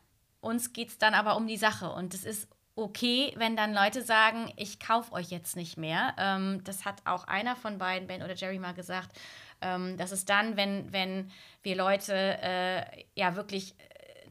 [0.41, 1.91] uns geht es dann aber um die Sache.
[1.91, 6.15] Und es ist okay, wenn dann Leute sagen, ich kaufe euch jetzt nicht mehr.
[6.19, 9.19] Ähm, das hat auch einer von beiden, Ben oder Jerry, mal gesagt.
[9.61, 11.33] Ähm, das ist dann, wenn, wenn
[11.63, 13.75] wir Leute äh, ja wirklich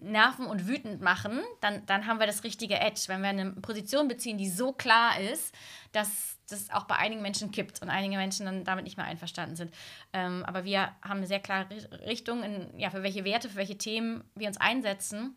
[0.04, 3.04] nerven und wütend machen, dann, dann haben wir das richtige Edge.
[3.08, 5.54] Wenn wir eine Position beziehen, die so klar ist,
[5.92, 9.56] dass das auch bei einigen Menschen kippt und einige Menschen dann damit nicht mehr einverstanden
[9.56, 9.74] sind.
[10.12, 13.56] Ähm, aber wir haben eine sehr klare Ri- Richtung, in, ja, für welche Werte, für
[13.56, 15.36] welche Themen wir uns einsetzen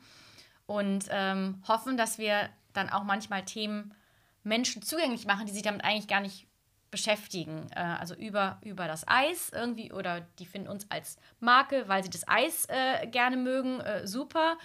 [0.66, 3.94] und ähm, hoffen, dass wir dann auch manchmal Themen
[4.42, 6.46] Menschen zugänglich machen, die sich damit eigentlich gar nicht
[6.90, 7.66] beschäftigen.
[7.75, 12.11] Äh, also über, über das Eis irgendwie oder die finden uns als Marke, weil sie
[12.11, 14.59] das Eis äh, gerne mögen, äh, super.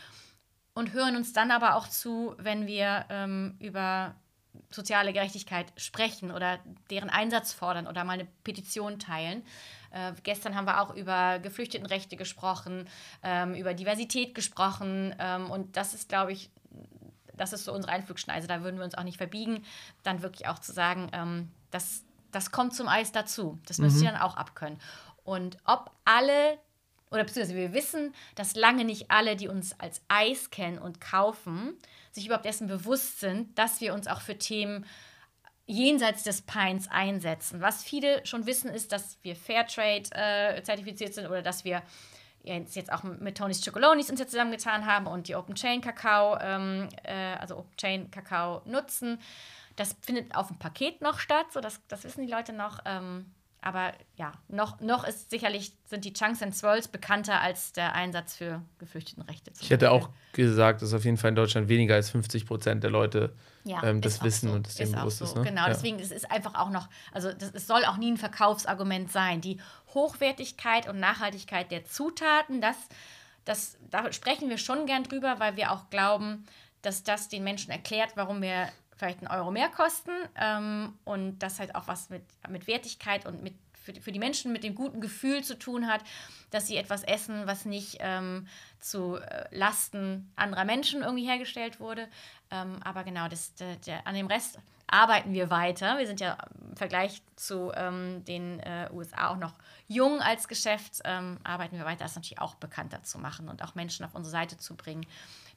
[0.74, 4.16] Und hören uns dann aber auch zu, wenn wir ähm, über
[4.70, 9.44] soziale Gerechtigkeit sprechen oder deren Einsatz fordern oder mal eine Petition teilen.
[9.92, 12.88] Äh, gestern haben wir auch über Geflüchtetenrechte gesprochen,
[13.24, 16.50] ähm, über Diversität gesprochen ähm, und das ist, glaube ich,
[17.36, 18.48] das ist so unsere Einflugschneise.
[18.48, 19.64] Da würden wir uns auch nicht verbiegen,
[20.04, 23.60] dann wirklich auch zu sagen, ähm, das, das kommt zum Eis dazu.
[23.68, 24.80] Das müsst ihr dann auch abkönnen.
[25.24, 26.58] Und ob alle,
[27.10, 31.78] oder beziehungsweise wir wissen, dass lange nicht alle, die uns als Eis kennen und kaufen,
[32.12, 34.86] sich überhaupt dessen bewusst sind, dass wir uns auch für Themen
[35.66, 37.62] jenseits des Pines einsetzen.
[37.62, 41.82] Was viele schon wissen, ist, dass wir Fairtrade äh, zertifiziert sind oder dass wir
[42.44, 46.38] jetzt, jetzt auch mit Tony's Chocolonis uns jetzt zusammengetan haben und die Open Chain Kakao,
[46.42, 49.20] ähm, äh, also Open Chain Kakao nutzen.
[49.76, 52.80] Das findet auf dem Paket noch statt, so das, das wissen die Leute noch.
[52.86, 53.26] Ähm,
[53.64, 58.36] aber ja, noch, noch ist sicherlich, sind die Chunks and Swirls bekannter als der Einsatz
[58.36, 59.52] für Geflüchtetenrechte.
[59.62, 62.90] Ich hätte auch gesagt, dass auf jeden Fall in Deutschland weniger als 50 Prozent der
[62.90, 64.56] Leute Ja, ähm, das wissen so.
[64.56, 65.26] und das auch bewusst so.
[65.26, 65.36] ist.
[65.36, 65.44] Ne?
[65.44, 65.70] Genau, ja.
[65.70, 69.42] deswegen es ist einfach auch noch, also das, es soll auch nie ein Verkaufsargument sein.
[69.42, 69.60] Die
[69.94, 72.78] Hochwertigkeit und Nachhaltigkeit der Zutaten, das,
[73.46, 76.46] das, da sprechen wir schon gern drüber, weil wir auch glauben,
[76.82, 78.70] dass das den Menschen erklärt, warum wir
[79.02, 83.42] vielleicht einen Euro mehr kosten ähm, und das halt auch was mit, mit Wertigkeit und
[83.42, 86.04] mit für für die Menschen mit dem guten Gefühl zu tun hat,
[86.52, 88.48] dass sie etwas essen, was nicht ähm,
[88.80, 92.08] zu äh, Lasten anderer Menschen irgendwie hergestellt wurde.
[92.52, 95.98] Ähm, aber genau, das, der, der, an dem Rest arbeiten wir weiter.
[95.98, 96.38] Wir sind ja
[96.70, 99.54] im Vergleich zu ähm, den äh, USA auch noch
[99.88, 101.00] jung als Geschäft.
[101.06, 104.32] Ähm, arbeiten wir weiter, das natürlich auch bekannter zu machen und auch Menschen auf unsere
[104.32, 105.08] Seite zu bringen,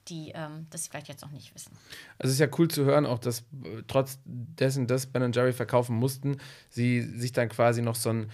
[0.09, 1.73] die ähm, das vielleicht jetzt noch nicht wissen.
[2.19, 5.53] Also es ist ja cool zu hören, auch dass äh, trotz dessen, dass Ben Jerry
[5.53, 6.39] verkaufen mussten,
[6.69, 8.31] sie sich dann quasi noch so ein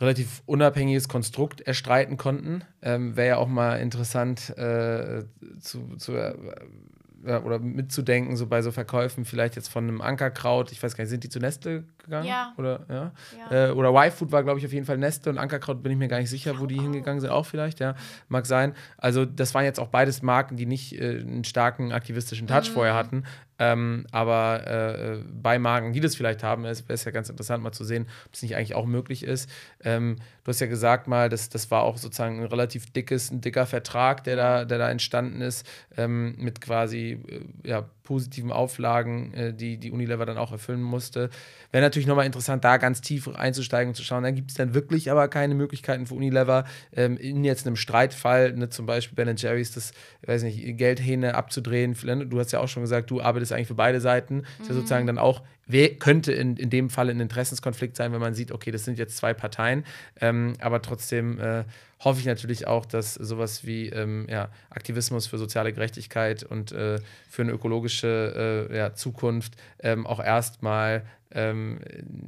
[0.00, 2.62] relativ unabhängiges Konstrukt erstreiten konnten.
[2.82, 5.24] Ähm, Wäre ja auch mal interessant äh,
[5.60, 6.34] zu, zu äh,
[7.24, 11.04] ja, oder mitzudenken, so bei so Verkäufen, vielleicht jetzt von einem Ankerkraut, ich weiß gar
[11.04, 12.26] nicht, sind die zu Nestle gegangen?
[12.26, 12.52] Ja.
[12.56, 13.12] Oder, ja?
[13.50, 13.68] Ja.
[13.68, 16.08] Äh, oder Y-Food war, glaube ich, auf jeden Fall Nestle und Ankerkraut bin ich mir
[16.08, 17.94] gar nicht sicher, wo die hingegangen sind, auch vielleicht, ja,
[18.28, 18.74] mag sein.
[18.98, 22.94] Also das waren jetzt auch beides Marken, die nicht äh, einen starken aktivistischen Touch vorher
[22.94, 23.24] hatten,
[23.58, 27.72] ähm, aber äh, bei Marken, die das vielleicht haben, wäre es ja ganz interessant mal
[27.72, 29.50] zu sehen, ob es nicht eigentlich auch möglich ist.
[29.82, 33.40] Ähm, du hast ja gesagt mal, das, das war auch sozusagen ein relativ dickes, ein
[33.40, 35.66] dicker Vertrag, der da, der da entstanden ist,
[35.96, 41.28] ähm, mit quasi äh, ja, positiven Auflagen, äh, die die Unilever dann auch erfüllen musste.
[41.72, 44.72] Wäre natürlich nochmal interessant, da ganz tief einzusteigen und zu schauen, dann gibt es dann
[44.72, 46.64] wirklich aber keine Möglichkeiten für Unilever,
[46.94, 49.92] ähm, in jetzt einem Streitfall, ne, zum Beispiel Ben Jerry's, das,
[50.24, 51.96] weiß nicht, Geldhähne abzudrehen.
[52.30, 54.44] Du hast ja auch schon gesagt, du arbeitest eigentlich für beide Seiten.
[54.60, 58.20] Ist ja sozusagen dann auch, wer könnte in, in dem Fall ein Interessenskonflikt sein, wenn
[58.20, 59.84] man sieht, okay, das sind jetzt zwei Parteien.
[60.20, 61.64] Ähm, aber trotzdem äh,
[62.00, 67.00] hoffe ich natürlich auch, dass sowas wie ähm, ja, Aktivismus für soziale Gerechtigkeit und äh,
[67.28, 71.80] für eine ökologische äh, ja, Zukunft ähm, auch erstmal ähm,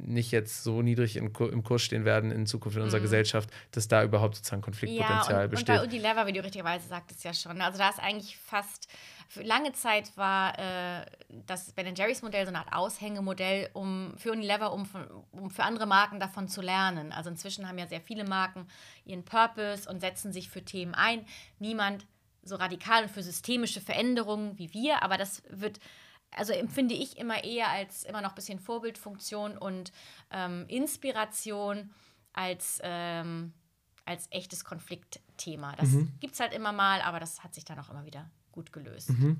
[0.05, 3.05] nicht jetzt so niedrig im Kurs stehen werden in Zukunft in unserer mhm.
[3.05, 5.69] Gesellschaft, dass da überhaupt sozusagen Konfliktpotenzial ja, und, besteht.
[5.69, 7.61] Und bei Unilever, wie du richtigerweise sagtest, ja schon.
[7.61, 8.89] Also da ist eigentlich fast
[9.29, 14.31] für lange Zeit war äh, das Ben Jerry's Modell so eine Art Aushängemodell um, für
[14.31, 14.89] Unilever, um,
[15.31, 17.11] um für andere Marken davon zu lernen.
[17.11, 18.67] Also inzwischen haben ja sehr viele Marken
[19.05, 21.27] ihren Purpose und setzen sich für Themen ein.
[21.59, 22.07] Niemand
[22.41, 25.79] so radikal und für systemische Veränderungen wie wir, aber das wird
[26.31, 29.91] also empfinde ich immer eher als immer noch ein bisschen Vorbildfunktion und
[30.31, 31.91] ähm, Inspiration
[32.33, 33.53] als, ähm,
[34.05, 34.63] als echtes
[35.39, 35.75] Konfliktthema.
[35.75, 36.11] Das mhm.
[36.19, 39.09] gibt es halt immer mal, aber das hat sich dann auch immer wieder gut gelöst.
[39.09, 39.37] Mhm.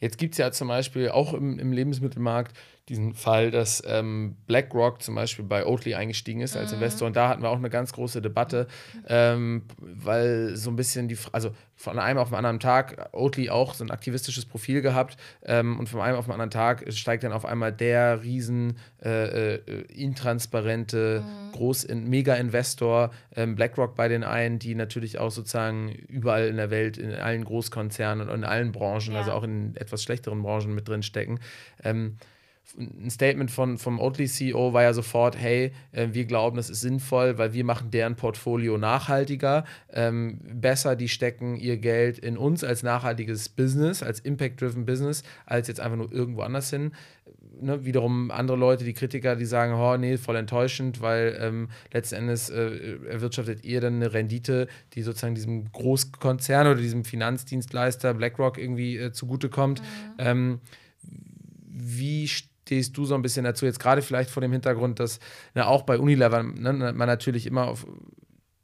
[0.00, 2.56] Jetzt gibt es ja zum Beispiel auch im, im Lebensmittelmarkt
[2.88, 6.78] diesen Fall, dass ähm, BlackRock zum Beispiel bei Oatly eingestiegen ist als mhm.
[6.78, 7.06] Investor.
[7.06, 8.66] Und da hatten wir auch eine ganz große Debatte,
[9.06, 13.74] ähm, weil so ein bisschen die, also von einem auf den anderen Tag Oatly auch
[13.74, 17.32] so ein aktivistisches Profil gehabt ähm, und von einem auf den anderen Tag steigt dann
[17.32, 21.52] auf einmal der riesen äh, äh, intransparente mhm.
[21.52, 26.98] Groß Mega-Investor ähm, BlackRock bei den einen, die natürlich auch sozusagen überall in der Welt
[26.98, 29.20] in allen Großkonzernen und in allen Branchen, ja.
[29.20, 31.38] also auch in etwas schlechteren Branchen mit drin stecken.
[31.84, 32.16] Ähm,
[32.78, 37.36] ein Statement von, vom Oatly-CEO war ja sofort, hey, äh, wir glauben, das ist sinnvoll,
[37.38, 39.64] weil wir machen deren Portfolio nachhaltiger.
[39.92, 45.68] Ähm, besser, die stecken ihr Geld in uns als nachhaltiges Business, als Impact-driven Business, als
[45.68, 46.92] jetzt einfach nur irgendwo anders hin.
[47.60, 52.16] Ne, wiederum andere Leute, die Kritiker, die sagen, oh nee, voll enttäuschend, weil ähm, letzten
[52.16, 58.58] Endes äh, erwirtschaftet ihr dann eine Rendite, die sozusagen diesem Großkonzern oder diesem Finanzdienstleister BlackRock
[58.58, 59.82] irgendwie äh, zugutekommt.
[59.82, 59.86] Mhm.
[60.18, 60.60] Ähm,
[61.68, 62.28] wie
[62.72, 65.20] stehst du so ein bisschen dazu, jetzt gerade vielleicht vor dem Hintergrund, dass
[65.54, 67.86] na, auch bei Unilever ne, man natürlich immer auf,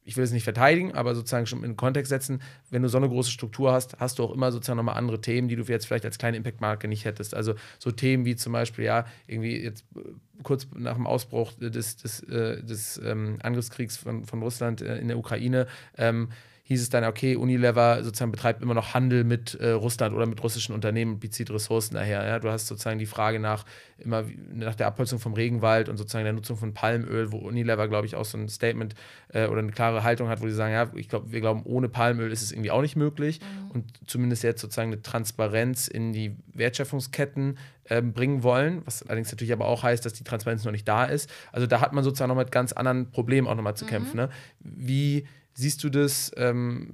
[0.02, 2.40] ich will es nicht verteidigen, aber sozusagen schon in den Kontext setzen,
[2.70, 5.48] wenn du so eine große Struktur hast, hast du auch immer sozusagen nochmal andere Themen,
[5.48, 7.34] die du jetzt vielleicht als kleine Impact-Marke nicht hättest.
[7.34, 10.00] Also so Themen wie zum Beispiel, ja, irgendwie jetzt äh,
[10.42, 15.08] kurz nach dem Ausbruch des, des, äh, des ähm, Angriffskriegs von, von Russland äh, in
[15.08, 15.66] der Ukraine,
[15.98, 16.30] ähm,
[16.68, 20.42] hieß es dann, okay, Unilever sozusagen betreibt immer noch Handel mit äh, Russland oder mit
[20.44, 22.26] russischen Unternehmen und bezieht Ressourcen daher.
[22.26, 22.38] Ja?
[22.40, 23.64] Du hast sozusagen die Frage nach,
[23.96, 28.06] immer nach der Abholzung vom Regenwald und sozusagen der Nutzung von Palmöl, wo Unilever, glaube
[28.06, 28.94] ich, auch so ein Statement
[29.32, 31.88] äh, oder eine klare Haltung hat, wo sie sagen, ja, ich glaube, wir glauben, ohne
[31.88, 33.40] Palmöl ist es irgendwie auch nicht möglich.
[33.40, 33.70] Mhm.
[33.70, 37.56] Und zumindest jetzt sozusagen eine Transparenz in die Wertschöpfungsketten
[37.88, 41.06] ähm, bringen wollen, was allerdings natürlich aber auch heißt, dass die Transparenz noch nicht da
[41.06, 41.30] ist.
[41.50, 43.88] Also da hat man sozusagen noch mit ganz anderen Problemen auch nochmal zu mhm.
[43.88, 44.16] kämpfen.
[44.16, 44.28] Ne?
[44.60, 45.26] Wie
[45.58, 46.92] Siehst du das ähm,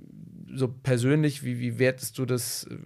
[0.51, 1.45] so persönlich?
[1.45, 2.77] Wie, wie wertest du das äh,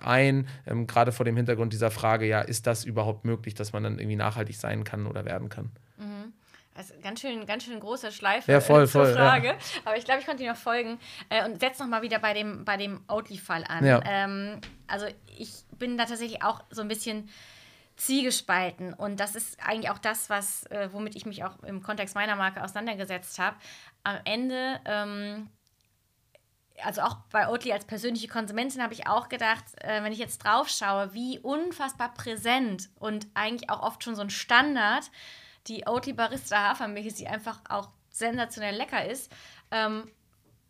[0.00, 0.46] ein?
[0.68, 3.98] Ähm, gerade vor dem Hintergrund dieser Frage, ja, ist das überhaupt möglich, dass man dann
[3.98, 5.72] irgendwie nachhaltig sein kann oder werden kann?
[5.98, 6.32] Mhm.
[6.76, 9.48] Also ganz schön, ganz schön große Schleife ja, voll, zur voll, Frage.
[9.48, 9.56] Ja.
[9.84, 11.00] Aber ich glaube, ich konnte dir noch folgen.
[11.28, 13.84] Äh, und setz noch mal wieder bei dem, bei dem Oatly-Fall an.
[13.84, 14.00] Ja.
[14.06, 17.28] Ähm, also ich bin da tatsächlich auch so ein bisschen
[17.96, 18.92] zwiegespalten.
[18.92, 22.36] Und das ist eigentlich auch das, was, äh, womit ich mich auch im Kontext meiner
[22.36, 23.56] Marke auseinandergesetzt habe.
[24.04, 25.48] Am Ende, ähm,
[26.82, 30.38] also auch bei Oatly als persönliche Konsumentin habe ich auch gedacht, äh, wenn ich jetzt
[30.38, 35.10] drauf schaue, wie unfassbar präsent und eigentlich auch oft schon so ein Standard
[35.66, 39.32] die Oatly Barista Hafermilch ist, die einfach auch sensationell lecker ist,
[39.70, 40.10] ähm,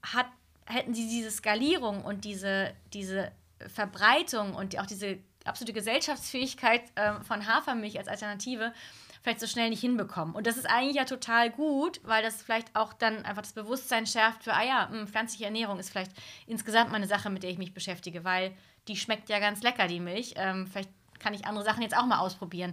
[0.02, 0.26] hat,
[0.64, 3.32] hätten sie diese Skalierung und diese, diese
[3.68, 8.72] Verbreitung und auch diese absolute Gesellschaftsfähigkeit äh, von Hafermilch als Alternative
[9.26, 10.37] vielleicht so schnell nicht hinbekommen.
[10.37, 14.06] Und das ist eigentlich ja total gut, weil das vielleicht auch dann einfach das Bewusstsein
[14.06, 16.12] schärft für, ah ja, mh, hm, pflanzliche Ernährung ist vielleicht
[16.46, 18.56] insgesamt mal eine Sache, mit der ich mich beschäftige, weil
[18.87, 20.35] die schmeckt ja ganz lecker, die Milch.
[20.37, 22.72] Ähm, vielleicht kann ich andere Sachen jetzt auch mal ausprobieren.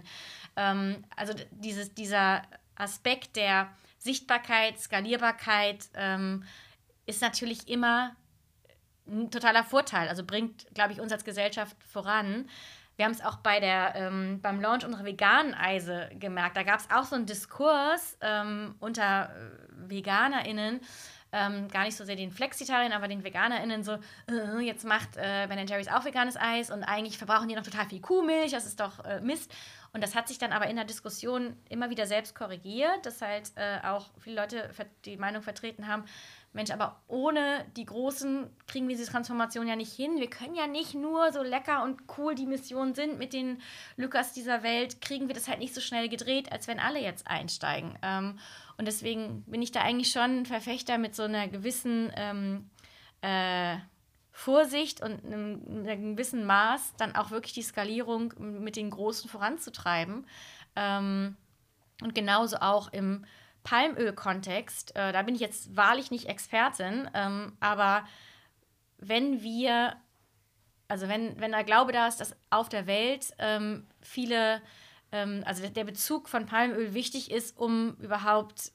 [0.54, 2.42] Ähm, also dieses, dieser
[2.76, 6.44] Aspekt der Sichtbarkeit, Skalierbarkeit ähm,
[7.06, 8.14] ist natürlich immer
[9.06, 10.08] ein totaler Vorteil.
[10.08, 12.48] Also bringt, glaube ich, uns als Gesellschaft voran.
[12.96, 16.56] Wir haben es auch bei der, ähm, beim Launch unserer veganen Eise gemerkt.
[16.56, 20.80] Da gab es auch so einen Diskurs ähm, unter äh, VeganerInnen,
[21.32, 25.48] ähm, gar nicht so sehr den Flexitarien, aber den VeganerInnen so, äh, jetzt macht äh,
[25.48, 28.78] Ben Jerry's auch veganes Eis und eigentlich verbrauchen die noch total viel Kuhmilch, das ist
[28.78, 29.52] doch äh, Mist.
[29.92, 33.52] Und das hat sich dann aber in der Diskussion immer wieder selbst korrigiert, dass halt
[33.56, 34.70] äh, auch viele Leute
[35.04, 36.04] die Meinung vertreten haben,
[36.54, 40.18] Mensch, aber ohne die Großen kriegen wir diese Transformation ja nicht hin.
[40.18, 43.60] Wir können ja nicht nur so lecker und cool die Missionen sind mit den
[43.96, 47.26] Lukas dieser Welt, kriegen wir das halt nicht so schnell gedreht, als wenn alle jetzt
[47.26, 47.98] einsteigen.
[48.02, 48.38] Ähm,
[48.78, 52.70] und deswegen bin ich da eigentlich schon ein Verfechter mit so einer gewissen ähm,
[53.20, 53.76] äh,
[54.30, 60.26] Vorsicht und einem, einem, gewissen Maß dann auch wirklich die Skalierung mit den Großen voranzutreiben.
[60.76, 61.36] Ähm,
[62.00, 63.24] und genauso auch im
[63.64, 68.06] Palmöl-Kontext, äh, da bin ich jetzt wahrlich nicht Expertin, ähm, aber
[68.98, 69.96] wenn wir,
[70.86, 74.62] also wenn, wenn der Glaube da ist, dass auf der Welt ähm, viele,
[75.12, 78.72] ähm, also der Bezug von Palmöl wichtig ist, um überhaupt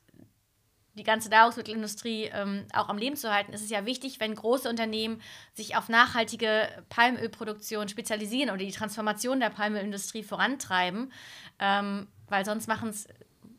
[0.96, 4.68] die ganze Nahrungsmittelindustrie ähm, auch am Leben zu halten, ist es ja wichtig, wenn große
[4.68, 5.22] Unternehmen
[5.54, 11.14] sich auf nachhaltige Palmölproduktion spezialisieren oder die Transformation der Palmölindustrie vorantreiben,
[11.60, 13.08] ähm, weil sonst machen es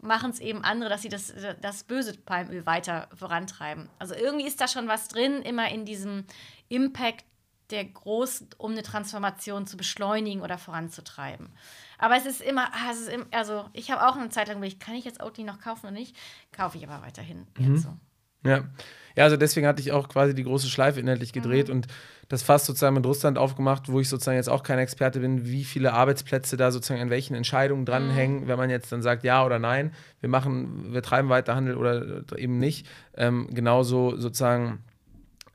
[0.03, 3.89] machen es eben andere, dass sie das, das böse Palmöl weiter vorantreiben.
[3.99, 6.25] Also irgendwie ist da schon was drin, immer in diesem
[6.69, 7.25] Impact
[7.71, 11.51] der groß, um eine Transformation zu beschleunigen oder voranzutreiben.
[11.99, 14.59] Aber es ist immer, ah, es ist immer also ich habe auch eine Zeit lang
[14.59, 16.17] überlegt, kann ich jetzt Oatly noch kaufen oder nicht?
[16.53, 17.75] Kaufe ich aber weiterhin mhm.
[17.75, 17.97] jetzt so.
[18.45, 18.65] Ja.
[19.17, 21.75] ja, also deswegen hatte ich auch quasi die große Schleife inhaltlich gedreht mhm.
[21.75, 21.87] und
[22.29, 25.65] das Fass sozusagen mit Russland aufgemacht, wo ich sozusagen jetzt auch kein Experte bin, wie
[25.65, 28.49] viele Arbeitsplätze da sozusagen an welchen Entscheidungen dranhängen, mhm.
[28.49, 32.23] wenn man jetzt dann sagt ja oder nein, wir machen, wir treiben weiter Handel oder
[32.37, 32.87] eben nicht.
[33.17, 34.79] Ähm, genauso sozusagen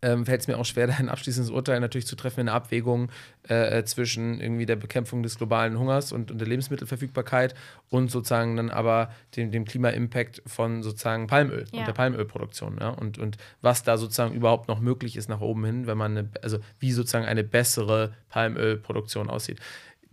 [0.06, 2.56] ähm, fällt es mir auch schwer, da ein abschließendes Urteil natürlich zu treffen in der
[2.56, 3.10] Abwägung
[3.50, 7.56] äh, äh, zwischen irgendwie der Bekämpfung des globalen Hungers und, und der Lebensmittelverfügbarkeit
[7.90, 11.80] und sozusagen dann aber dem, dem Klima-Impact von sozusagen Palmöl ja.
[11.80, 12.78] und der Palmölproduktion.
[12.80, 12.90] Ja?
[12.90, 16.30] Und, und was da sozusagen überhaupt noch möglich ist nach oben hin, wenn man eine,
[16.42, 19.60] also wie sozusagen eine bessere Palmölproduktion aussieht.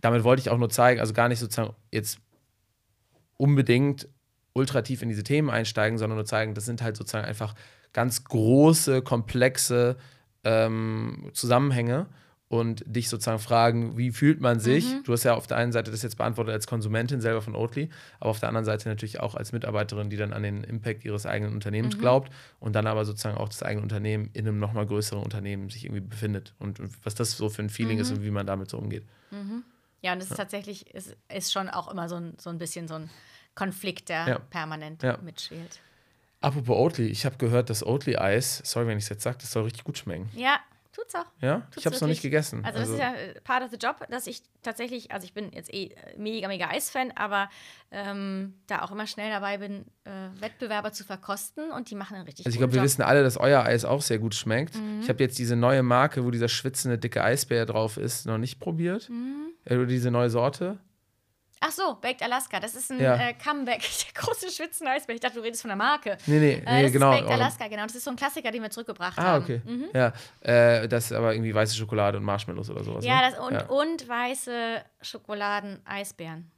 [0.01, 2.19] Damit wollte ich auch nur zeigen, also gar nicht sozusagen jetzt
[3.37, 4.07] unbedingt
[4.53, 7.55] ultra tief in diese Themen einsteigen, sondern nur zeigen, das sind halt sozusagen einfach
[7.93, 9.97] ganz große, komplexe
[10.43, 12.07] ähm, Zusammenhänge
[12.53, 14.85] und dich sozusagen fragen, wie fühlt man sich?
[14.85, 15.03] Mhm.
[15.05, 17.89] Du hast ja auf der einen Seite das jetzt beantwortet als Konsumentin selber von Oatly,
[18.19, 21.25] aber auf der anderen Seite natürlich auch als Mitarbeiterin, die dann an den Impact ihres
[21.25, 22.01] eigenen Unternehmens mhm.
[22.01, 25.85] glaubt und dann aber sozusagen auch das eigene Unternehmen in einem nochmal größeren Unternehmen sich
[25.85, 28.01] irgendwie befindet und, was das so für ein Feeling mhm.
[28.01, 29.05] ist und wie man damit so umgeht.
[29.31, 29.63] Mhm.
[30.01, 32.87] Ja, und es ist tatsächlich, ist, ist schon auch immer so ein, so ein bisschen
[32.87, 33.09] so ein
[33.55, 34.39] Konflikt, der ja.
[34.39, 35.17] permanent ja.
[35.17, 35.79] mitschwelt.
[36.43, 39.63] Apropos Oatly, ich habe gehört, dass Oatly-Eis, sorry, wenn ich es jetzt sage, das soll
[39.63, 40.29] richtig gut schmecken.
[40.35, 40.59] Ja,
[40.91, 41.25] tut's auch.
[41.39, 41.61] Ja?
[41.71, 42.65] Tut's ich habe es noch nicht gegessen.
[42.65, 45.33] Also, das also ist ja äh, part of the job, dass ich tatsächlich, also ich
[45.33, 47.49] bin jetzt eh äh, mega, mega Eisfan, aber
[47.91, 52.25] ähm, da auch immer schnell dabei bin, äh, Wettbewerber zu verkosten und die machen einen
[52.25, 54.75] richtig Also ich glaube, wir wissen alle, dass euer Eis auch sehr gut schmeckt.
[54.75, 54.99] Mhm.
[55.01, 58.59] Ich habe jetzt diese neue Marke, wo dieser schwitzende dicke Eisbär drauf ist, noch nicht
[58.59, 59.09] probiert.
[59.09, 59.47] Mhm.
[59.65, 60.77] Oder diese neue Sorte.
[61.65, 62.59] Ach so, Baked Alaska.
[62.59, 63.15] Das ist ein ja.
[63.15, 63.81] äh, Comeback.
[64.15, 65.15] Der große Schwitzeneisbär.
[65.15, 66.17] Ich dachte, du redest von der Marke.
[66.25, 67.13] Nee, nee, äh, das genau.
[67.13, 67.83] Ist Baked Alaska, genau.
[67.83, 69.41] Das ist so ein Klassiker, den wir zurückgebracht ah, haben.
[69.41, 69.61] Ah, okay.
[69.65, 69.85] Mhm.
[69.93, 73.05] Ja, äh, das ist aber irgendwie weiße Schokolade und Marshmallows oder sowas.
[73.05, 73.31] Ja, ne?
[73.31, 73.65] das und, ja.
[73.67, 76.51] und weiße Schokoladen-Eisbären.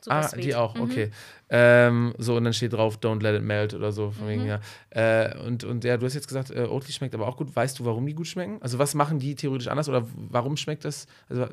[0.00, 0.44] Super ah, sweet.
[0.44, 0.82] die auch, mhm.
[0.82, 1.10] okay.
[1.48, 4.10] Ähm, so, und dann steht drauf, don't let it melt oder so.
[4.10, 4.30] Von mhm.
[4.30, 4.60] wegen, ja.
[4.90, 7.56] Äh, und, und ja, du hast jetzt gesagt, äh, Oatly schmeckt aber auch gut.
[7.56, 8.58] Weißt du, warum die gut schmecken?
[8.60, 11.06] Also, was machen die theoretisch anders oder warum schmeckt das?
[11.28, 11.46] Also,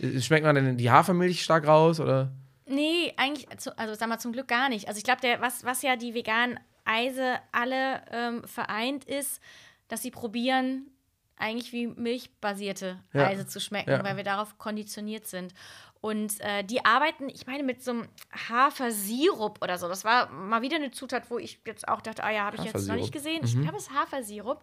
[0.00, 2.30] äh, schmeckt man denn die Hafermilch stark raus oder?
[2.66, 4.88] Nee, eigentlich, also sag mal zum Glück gar nicht.
[4.88, 9.40] Also ich glaube, was, was ja die veganen Eise alle ähm, vereint ist,
[9.88, 10.90] dass sie probieren,
[11.36, 13.26] eigentlich wie milchbasierte ja.
[13.26, 14.02] Eise zu schmecken, ja.
[14.02, 15.54] weil wir darauf konditioniert sind.
[16.00, 18.08] Und äh, die arbeiten, ich meine, mit so einem
[18.48, 19.88] Hafersirup oder so.
[19.88, 22.64] Das war mal wieder eine Zutat, wo ich jetzt auch dachte, ah ja, habe ich
[22.64, 23.40] jetzt noch nicht gesehen.
[23.40, 23.46] Mhm.
[23.46, 24.62] Ich glaube, es ist Hafersirup.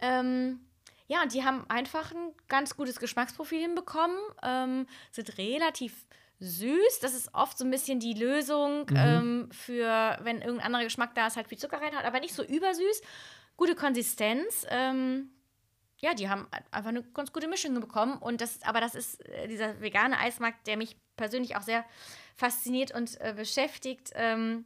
[0.00, 0.60] Ähm,
[1.06, 6.06] ja, und die haben einfach ein ganz gutes Geschmacksprofil hinbekommen, ähm, sind relativ
[6.40, 7.00] süß.
[7.00, 8.96] Das ist oft so ein bisschen die Lösung mhm.
[8.96, 12.44] ähm, für, wenn irgendein anderer Geschmack da ist, halt viel Zucker reinhaut, aber nicht so
[12.44, 13.02] übersüß.
[13.56, 14.66] Gute Konsistenz.
[14.70, 15.30] Ähm,
[16.00, 18.18] ja, die haben einfach eine ganz gute Mischung bekommen.
[18.18, 21.84] Und das, aber das ist äh, dieser vegane Eismarkt, der mich persönlich auch sehr
[22.36, 24.12] fasziniert und äh, beschäftigt.
[24.14, 24.64] Ähm,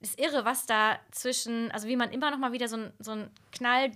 [0.00, 3.12] ist irre, was da zwischen, also wie man immer noch mal wieder so ein, so
[3.12, 3.92] ein Knall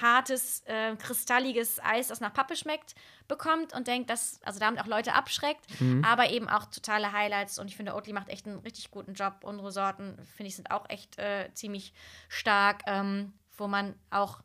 [0.00, 2.94] hartes, äh, kristalliges Eis, das nach Pappe schmeckt,
[3.28, 6.04] bekommt und denkt, dass, also damit auch Leute abschreckt, mhm.
[6.04, 7.58] aber eben auch totale Highlights.
[7.58, 9.38] Und ich finde, Oatly macht echt einen richtig guten Job.
[9.42, 11.92] Unsere Sorten, finde ich, sind auch echt äh, ziemlich
[12.28, 14.40] stark, ähm, wo man auch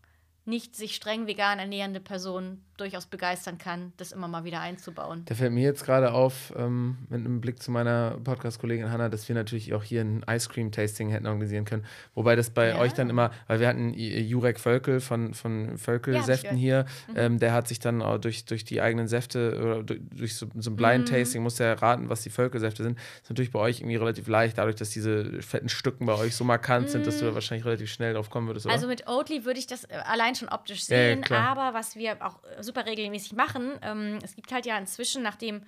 [0.46, 5.24] nicht sich streng vegan ernährende Personen durchaus begeistern kann, das immer mal wieder einzubauen.
[5.26, 9.28] Da fällt mir jetzt gerade auf, ähm, mit einem Blick zu meiner Podcast-Kollegin Hanna, dass
[9.28, 11.86] wir natürlich auch hier ein Ice Cream Tasting hätten organisieren können.
[12.14, 12.80] Wobei das bei ja.
[12.80, 17.14] euch dann immer, weil wir hatten Jurek Völkel von, von Völkel-Säften ja, hier, mhm.
[17.18, 20.48] ähm, der hat sich dann auch durch, durch die eigenen Säfte oder durch, durch so,
[20.56, 21.44] so, ein Blind-Tasting, mhm.
[21.44, 22.98] musste er raten, was die Völkel-Säfte sind.
[22.98, 26.36] Das ist natürlich bei euch irgendwie relativ leicht, dadurch, dass diese fetten Stücken bei euch
[26.36, 26.92] so markant mhm.
[26.92, 27.36] sind, dass du da mhm.
[27.36, 28.74] wahrscheinlich relativ schnell drauf kommen würdest, oder?
[28.74, 32.18] Also mit Oatly würde ich das äh, allein schon optisch sehen, ja, aber was wir
[32.26, 32.40] auch
[32.70, 33.80] super regelmäßig machen.
[33.82, 35.64] Ähm, es gibt halt ja inzwischen, nachdem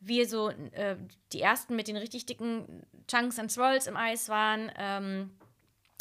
[0.00, 0.96] wir so äh,
[1.32, 5.30] die ersten mit den richtig dicken Chunks and Swirls im Eis waren, ähm,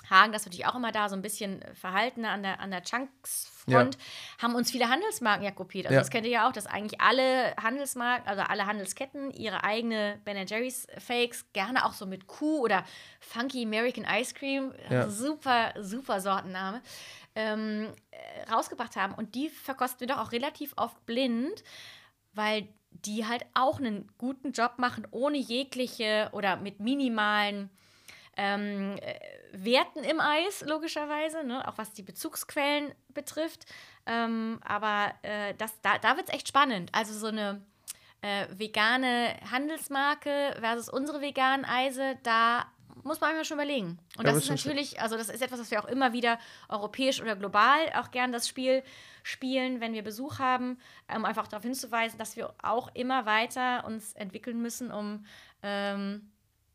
[0.10, 3.98] Hagen, das natürlich auch immer da, so ein bisschen verhaltener an der, an der Chunks-Front,
[4.42, 5.86] haben uns viele Handelsmarken ja kopiert.
[5.86, 6.02] Also Ja.
[6.02, 10.46] das kennt ihr ja auch, dass eigentlich alle Handelsmarken, also alle Handelsketten ihre eigene Ben
[10.46, 12.84] Jerry's Fakes, gerne auch so mit Kuh oder
[13.22, 15.10] Funky American Ice Cream, Ja.
[15.10, 16.82] super, super Sortenname,
[17.36, 19.14] ähm, äh, rausgebracht haben.
[19.14, 21.64] Und die verkosten wir doch auch relativ oft blind,
[22.34, 27.70] weil die halt auch einen guten Job machen, ohne jegliche oder mit minimalen
[28.38, 29.20] ähm, äh,
[29.52, 31.68] Werten im Eis, logischerweise, ne?
[31.68, 33.66] auch was die Bezugsquellen betrifft.
[34.06, 36.90] Ähm, aber äh, das, da, da wird es echt spannend.
[36.94, 37.62] Also so eine
[38.22, 42.66] äh, vegane Handelsmarke versus unsere veganen Eise, da
[43.04, 44.00] muss man einfach schon überlegen.
[44.18, 46.40] Und Ja, das ist natürlich, also das ist etwas, was wir auch immer wieder
[46.70, 48.84] europäisch oder global auch gern das Spiel
[49.24, 50.78] spielen, wenn wir Besuch haben,
[51.14, 55.26] um einfach darauf hinzuweisen, dass wir auch immer weiter uns entwickeln müssen, um
[55.62, 56.30] ähm,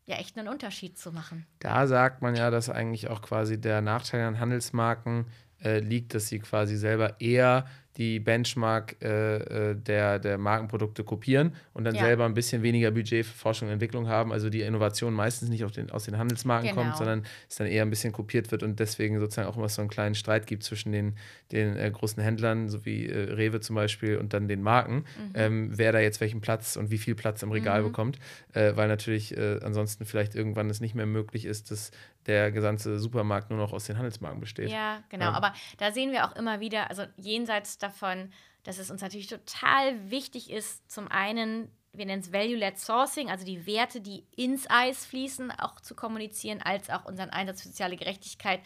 [0.05, 1.45] ja echt einen Unterschied zu machen.
[1.59, 5.27] Da sagt man ja, dass eigentlich auch quasi der Nachteil an Handelsmarken
[5.63, 7.65] äh, liegt, dass sie quasi selber eher
[7.97, 12.01] die Benchmark äh, äh, der, der Markenprodukte kopieren und dann Ja.
[12.05, 14.31] selber ein bisschen weniger Budget für Forschung und Entwicklung haben.
[14.31, 16.81] Also die Innovation meistens nicht den, aus den Handelsmarken Genau.
[16.83, 19.81] kommt, sondern es dann eher ein bisschen kopiert wird und deswegen sozusagen auch immer so
[19.81, 21.15] einen kleinen Streit gibt zwischen den,
[21.51, 25.71] den äh, großen Händlern, so wie äh, Rewe zum Beispiel, und dann den Marken, ähm,
[25.75, 28.19] wer da jetzt welchen Platz und wie viel Platz im Regal bekommt,
[28.53, 31.91] äh, weil natürlich äh, ansonsten vielleicht irgendwann es nicht mehr möglich ist, dass
[32.27, 34.69] der gesamte Supermarkt nur noch aus den Handelsmarken besteht.
[34.69, 35.25] Ja, genau.
[35.25, 35.31] Ja.
[35.33, 38.31] Aber da sehen wir auch immer wieder, also jenseits davon,
[38.63, 43.45] dass es uns natürlich total wichtig ist, zum einen, wir nennen es Value-Led Sourcing, also
[43.45, 47.95] die Werte, die ins Eis fließen, auch zu kommunizieren, als auch unseren Einsatz für soziale
[47.95, 48.61] Gerechtigkeit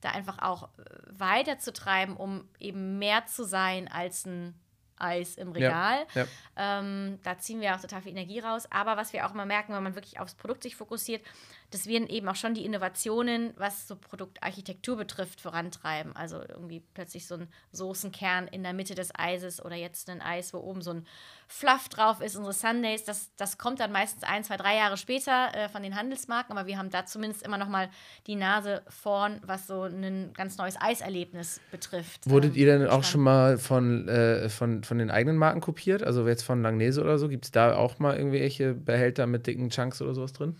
[0.00, 4.54] da einfach auch äh, weiterzutreiben, um eben mehr zu sein als ein
[4.96, 6.06] Eis im Regal.
[6.14, 6.26] Ja.
[6.56, 8.66] Ähm, da ziehen wir auch total viel Energie raus.
[8.70, 11.24] Aber was wir auch immer merken, wenn man wirklich aufs Produkt sich fokussiert,
[11.70, 16.16] dass wir eben auch schon die Innovationen, was so Produktarchitektur betrifft, vorantreiben.
[16.16, 20.54] Also irgendwie plötzlich so ein Soßenkern in der Mitte des Eises oder jetzt ein Eis,
[20.54, 21.06] wo oben so ein
[21.46, 23.04] Fluff drauf ist, unsere Sundays.
[23.04, 26.66] Das, das kommt dann meistens ein, zwei, drei Jahre später äh, von den Handelsmarken, aber
[26.66, 27.90] wir haben da zumindest immer noch mal
[28.26, 32.28] die Nase vorn, was so ein ganz neues Eiserlebnis betrifft.
[32.28, 36.02] Wurdet Ähm, ihr denn auch schon mal von, äh, von, von den eigenen Marken kopiert?
[36.02, 37.28] Also jetzt von Langnese oder so?
[37.28, 40.56] Gibt es da auch mal irgendwelche Behälter mit dicken Chunks oder sowas drin?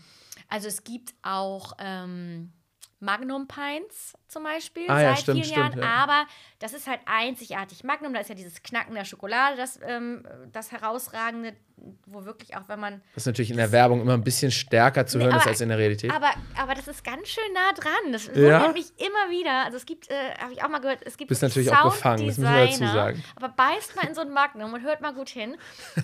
[0.49, 2.53] Also es gibt auch ähm,
[3.01, 6.03] Magnum Pints zum Beispiel Ah ja, seit stimmt, vielen stimmt, Jahren, ja.
[6.03, 6.27] aber
[6.59, 7.85] das ist halt einzigartig.
[7.85, 11.57] Magnum, da ist ja dieses Knacken der Schokolade, das, ähm, das herausragende,
[12.07, 15.19] wo wirklich auch, wenn man Was natürlich in der Werbung immer ein bisschen stärker zu
[15.19, 16.11] Nee, hören ist aber- als in der Realität.
[16.13, 18.13] Aber, aber das ist ganz schön nah dran.
[18.13, 18.69] Das Ja?
[18.73, 19.65] mich immer wieder.
[19.65, 22.27] Also es gibt, äh, habe ich auch mal gehört, es gibt Bist natürlich auch befangen,
[22.27, 23.23] das müssen wir dazu sagen.
[23.37, 25.57] Aber beißt mal in so ein Magnum und hört mal gut hin.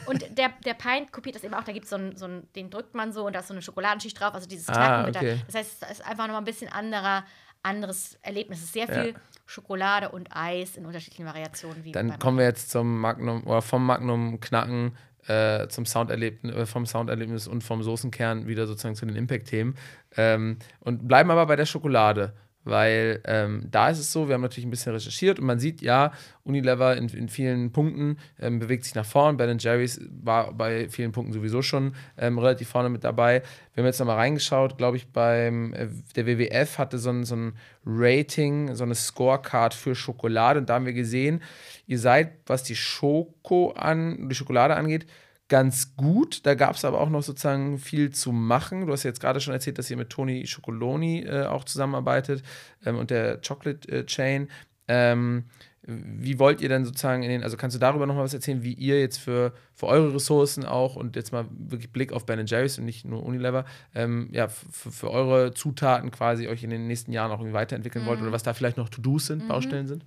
[0.07, 1.65] Und der, der Pint kopiert das eben auch.
[1.65, 3.55] Da gibt es so einen, so einen, den drückt man so und da ist so
[3.55, 4.35] eine Schokoladenschicht drauf.
[4.35, 5.27] Also dieses Ah, Knacken mit okay.
[5.27, 7.25] der, Das heißt, es ist einfach nochmal ein bisschen anderer,
[7.63, 8.59] anderes Erlebnis.
[8.59, 9.03] Es ist sehr Ja.
[9.03, 9.15] viel
[9.47, 11.85] Schokolade und Eis in unterschiedlichen Variationen.
[11.85, 14.97] Wie Dann kommen wir jetzt zum Magnum oder vom Magnum Knacken
[15.27, 19.77] äh, zum Sounderlebnis, äh, vom Sounderlebnis und vom Soßenkern wieder sozusagen zu den Impact-Themen.
[20.17, 22.33] Ähm, und bleiben aber bei der Schokolade.
[22.65, 25.83] Weil ähm, da ist es so, wir haben natürlich ein bisschen recherchiert und man sieht
[25.83, 26.13] ja,
[26.45, 29.37] Unilever in, in vielen Punkten ähm, bewegt sich nach vorn.
[29.37, 33.43] Ben Jerry's war bei vielen Punkten sowieso schon ähm, relativ vorne mit dabei.
[33.75, 37.37] Wir haben jetzt nochmal reingeschaut, glaube ich, beim äh, der WWF hatte so ein, so
[37.37, 37.53] ein
[37.85, 41.43] Rating, so eine Scorecard für Schokolade und da haben wir gesehen,
[41.87, 45.07] ihr seid, was die Schoko an, die Schokolade angeht,
[45.55, 46.45] ganz gut.
[46.47, 48.89] Da gab es aber auch noch sozusagen viel zu machen.
[48.89, 52.43] Du hast jetzt gerade schon erzählt, dass ihr mit Toni Chocoloni äh, auch zusammenarbeitet
[52.85, 54.49] ähm, und der Chocolate äh, Chain.
[54.89, 55.45] Ähm,
[55.87, 58.65] wie wollt ihr denn sozusagen in den, also kannst du darüber noch mal was erzählen,
[58.65, 62.45] wie ihr jetzt für, für eure Ressourcen auch und jetzt mal wirklich Blick auf Ben
[62.47, 67.13] Jerry's und nicht nur Unilever, ähm, ja, für, eure Zutaten quasi euch in den nächsten
[67.13, 70.05] Jahren auch irgendwie weiterentwickeln wollt oder was da vielleicht noch To-Dos sind, Baustellen sind?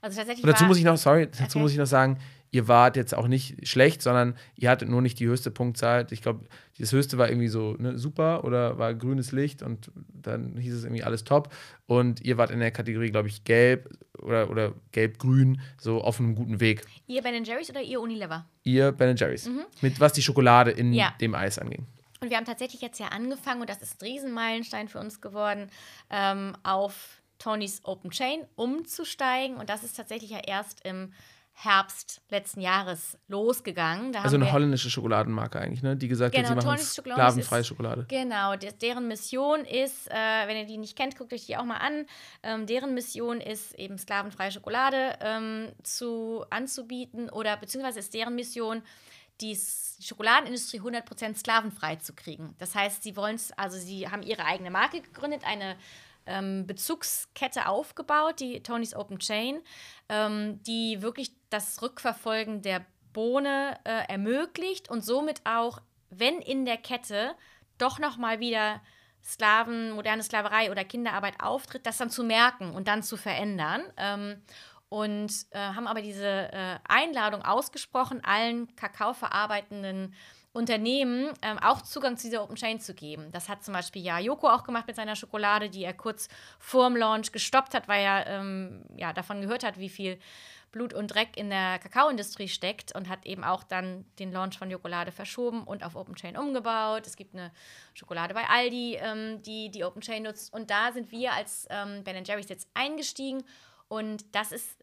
[0.00, 1.58] also tatsächlich Und dazu muss ich noch, sorry, dazu Okay.
[1.58, 2.18] muss ich noch sagen,
[2.52, 6.06] ihr wart jetzt auch nicht schlecht, sondern ihr hattet nur nicht die höchste Punktzahl.
[6.10, 6.46] Ich glaube,
[6.78, 10.84] das höchste war irgendwie so ne, super oder war grünes Licht und dann hieß es
[10.84, 11.52] irgendwie alles top.
[11.86, 13.88] Und ihr wart in der Kategorie, glaube ich, gelb
[14.18, 16.82] oder, oder gelb-grün, so auf einem guten Weg.
[17.06, 18.44] Ihr Ben Jerry's oder ihr Unilever?
[18.64, 19.48] Ihr Ben Jerry's.
[19.80, 20.94] Mit was die Schokolade in Mhm.
[20.94, 21.14] Ja.
[21.20, 21.86] dem Eis anging.
[22.20, 25.68] Und wir haben tatsächlich jetzt ja angefangen, und das ist ein Riesenmeilenstein für uns geworden,
[26.10, 29.56] ähm, auf Tonys Open Chain umzusteigen.
[29.56, 31.12] Und das ist tatsächlich ja erst im
[31.52, 34.12] Herbst letzten Jahres losgegangen.
[34.12, 35.94] Da Also eine holländische Schokoladenmarke eigentlich, ne?
[35.94, 38.06] Die gesagt hat, Genau, sie machen Tony's Chocolate sklavenfreie Schokolade.
[38.08, 40.14] Genau, de- deren Mission ist, äh,
[40.46, 42.06] wenn ihr die nicht kennt, guckt euch die auch mal an.
[42.42, 48.82] Ähm, deren Mission ist eben sklavenfreie Schokolade ähm, zu, anzubieten oder beziehungsweise ist deren Mission,
[49.42, 49.58] die
[50.00, 52.54] Schokoladenindustrie 100% sklavenfrei zu kriegen.
[52.58, 55.76] Das heißt, sie wollen es, also sie haben ihre eigene Marke gegründet, eine
[56.30, 59.60] ähm, Bezugskette aufgebaut, die Tony's Open Chain,
[60.08, 66.76] ähm, die wirklich das Rückverfolgen der Bohne äh, ermöglicht und somit auch, wenn in der
[66.76, 67.34] Kette
[67.78, 68.80] doch noch mal wieder
[69.22, 73.82] Sklaven, moderne Sklaverei oder Kinderarbeit auftritt, das dann zu merken und dann zu verändern.
[73.96, 74.42] Ähm,
[74.88, 80.14] und äh, haben aber diese äh, Einladung ausgesprochen, allen Kakao verarbeitenden
[80.52, 83.30] Unternehmen ähm, auch Zugang zu dieser Open Chain zu geben.
[83.30, 86.28] Das hat zum Beispiel ja Joko auch gemacht mit seiner Schokolade, die er kurz
[86.58, 90.18] vorm Launch gestoppt hat, weil er ähm, ja, davon gehört hat, wie viel
[90.72, 94.70] Blut und Dreck in der Kakaoindustrie steckt und hat eben auch dann den Launch von
[94.70, 97.06] Jokolade verschoben und auf Open Chain umgebaut.
[97.06, 97.52] Es gibt eine
[97.94, 100.52] Schokolade bei Aldi, ähm, die die Open Chain nutzt.
[100.52, 103.42] Und da sind wir als ähm, Ben Jerry's jetzt eingestiegen.
[103.88, 104.78] Und das ist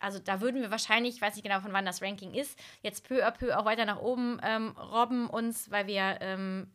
[0.00, 3.06] also da würden wir wahrscheinlich, ich weiß nicht genau, von wann das Ranking ist, jetzt
[3.06, 6.70] peu à peu auch weiter nach oben ähm, robben uns, weil wir ähm,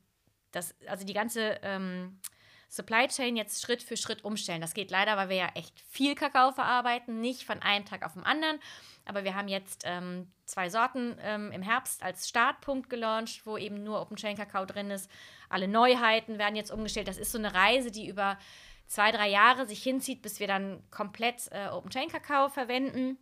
[0.51, 2.19] das, also die ganze ähm,
[2.73, 4.59] Supply Chain jetzt Schritt für Schritt umstellen.
[4.59, 8.13] Das geht leider, weil wir ja echt viel Kakao verarbeiten, nicht von einem Tag auf
[8.13, 8.59] den anderen.
[9.05, 13.83] Aber wir haben jetzt ähm, zwei Sorten ähm, im Herbst als Startpunkt gelauncht, wo eben
[13.83, 15.09] nur Open Chain Kakao drin ist.
[15.49, 17.07] Alle Neuheiten werden jetzt umgestellt.
[17.07, 18.39] Das ist so eine Reise, die über
[18.87, 23.17] zwei, drei Jahre sich hinzieht, bis wir dann komplett äh, Open Chain Kakao verwenden.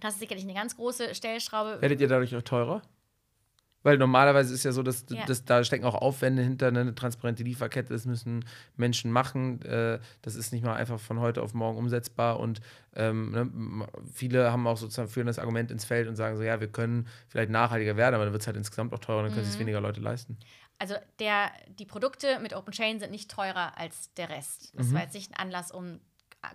[0.00, 1.78] Das ist sicherlich eine ganz große Stellschraube.
[1.80, 2.82] Werdet ihr dadurch auch teurer?
[3.84, 5.24] Weil normalerweise ist ja so, dass, ja.
[5.24, 8.44] dass da stecken auch Aufwände hinter, ne, eine transparente Lieferkette, das müssen
[8.76, 9.62] Menschen machen.
[9.62, 12.40] Äh, das ist nicht mal einfach von heute auf morgen umsetzbar.
[12.40, 12.60] Und
[12.96, 16.60] ähm, ne, viele haben auch sozusagen führen das Argument ins Feld und sagen so, ja,
[16.60, 19.46] wir können vielleicht nachhaltiger werden, aber dann wird es halt insgesamt auch teurer, dann können
[19.46, 19.52] mhm.
[19.52, 20.38] es weniger Leute leisten.
[20.78, 24.72] Also der, die Produkte mit Open Chain sind nicht teurer als der Rest.
[24.74, 24.94] Das mhm.
[24.94, 26.00] war jetzt nicht ein Anlass, um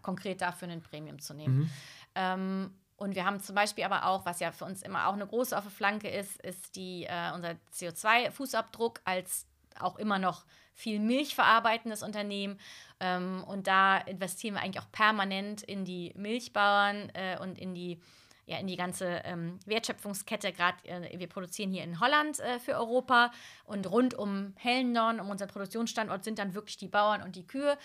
[0.02, 1.60] konkret dafür einen Premium zu nehmen.
[1.60, 1.70] Mhm.
[2.16, 5.28] Ähm, und wir haben zum Beispiel aber auch, was ja für uns immer auch eine
[5.28, 9.46] große der Flanke ist, ist die, äh, unser CO2-Fußabdruck als
[9.80, 12.60] auch immer noch viel Milch verarbeitendes Unternehmen.
[13.00, 18.00] Ähm, und da investieren wir eigentlich auch permanent in die Milchbauern äh, und in die
[18.46, 20.52] ja, in die ganze ähm, Wertschöpfungskette.
[20.52, 23.32] Gerade äh, wir produzieren hier in Holland äh, für Europa
[23.66, 27.78] und rund um Hellendorn, um unseren Produktionsstandort, sind dann wirklich die Bauern und die Kühe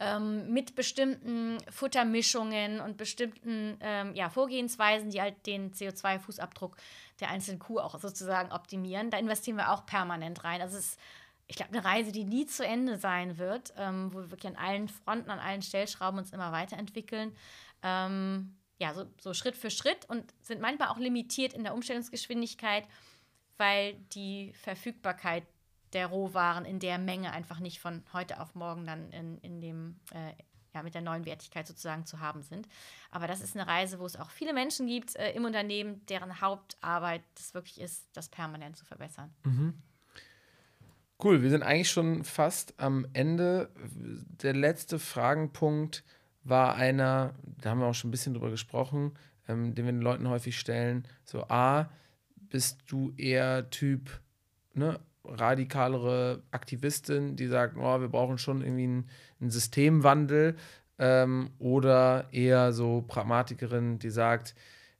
[0.00, 6.72] ähm, mit bestimmten Futtermischungen und bestimmten ähm, ja, Vorgehensweisen, die halt den CO2-Fußabdruck
[7.20, 9.10] der einzelnen Kuh auch sozusagen optimieren.
[9.10, 10.60] Da investieren wir auch permanent rein.
[10.60, 11.00] Also es ist
[11.48, 14.58] ich glaube, eine Reise, die nie zu Ende sein wird, ähm, wo wir wirklich an
[14.60, 17.36] allen Fronten, an allen Stellschrauben uns immer weiterentwickeln.
[17.82, 22.86] Ähm, ja, so, so Schritt für Schritt und sind manchmal auch limitiert in der Umstellungsgeschwindigkeit,
[23.56, 25.44] weil die Verfügbarkeit
[25.92, 30.00] der Rohwaren in der Menge einfach nicht von heute auf morgen dann in, in dem,
[30.12, 30.32] äh,
[30.74, 32.68] ja, mit der neuen Wertigkeit sozusagen zu haben sind.
[33.10, 36.40] Aber das ist eine Reise, wo es auch viele Menschen gibt äh, im Unternehmen, deren
[36.42, 39.34] Hauptarbeit es wirklich ist, das permanent zu verbessern.
[39.44, 39.74] Mhm.
[41.22, 43.70] Cool, wir sind eigentlich schon fast am Ende.
[44.42, 46.04] Der letzte Fragenpunkt
[46.48, 49.12] war einer, da haben wir auch schon ein bisschen drüber gesprochen,
[49.48, 51.06] ähm, den wir den Leuten häufig stellen.
[51.24, 51.90] So, A,
[52.36, 54.20] bist du eher Typ,
[54.74, 60.56] ne, radikalere Aktivistin, die sagt, oh, wir brauchen schon irgendwie einen, einen Systemwandel,
[60.98, 64.54] ähm, oder eher so Pragmatikerin, die sagt,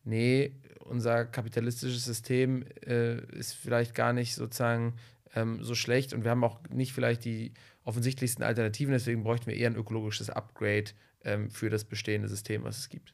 [0.05, 4.95] nee, unser kapitalistisches System äh, ist vielleicht gar nicht sozusagen
[5.35, 7.53] ähm, so schlecht und wir haben auch nicht vielleicht die
[7.85, 10.91] offensichtlichsten Alternativen, deswegen bräuchten wir eher ein ökologisches Upgrade
[11.27, 13.13] ähm, für das bestehende System, was es gibt?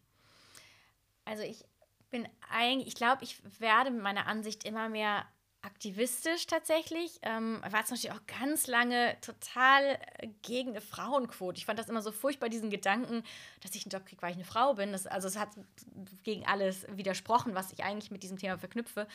[1.24, 1.64] Also ich
[2.10, 5.26] bin eigentlich, ich glaube, ich werde mit meiner Ansicht immer mehr
[5.62, 7.20] aktivistisch tatsächlich.
[7.22, 9.98] Ähm, war zum Beispiel auch ganz lange total
[10.42, 11.58] gegen eine Frauenquote.
[11.58, 13.22] Ich fand das immer so furchtbar, diesen Gedanken,
[13.60, 14.92] dass ich einen Job kriege, weil ich eine Frau bin.
[14.92, 15.50] Das, also es hat
[16.24, 19.06] gegen alles widersprochen, was ich eigentlich mit diesem Thema verknüpfe.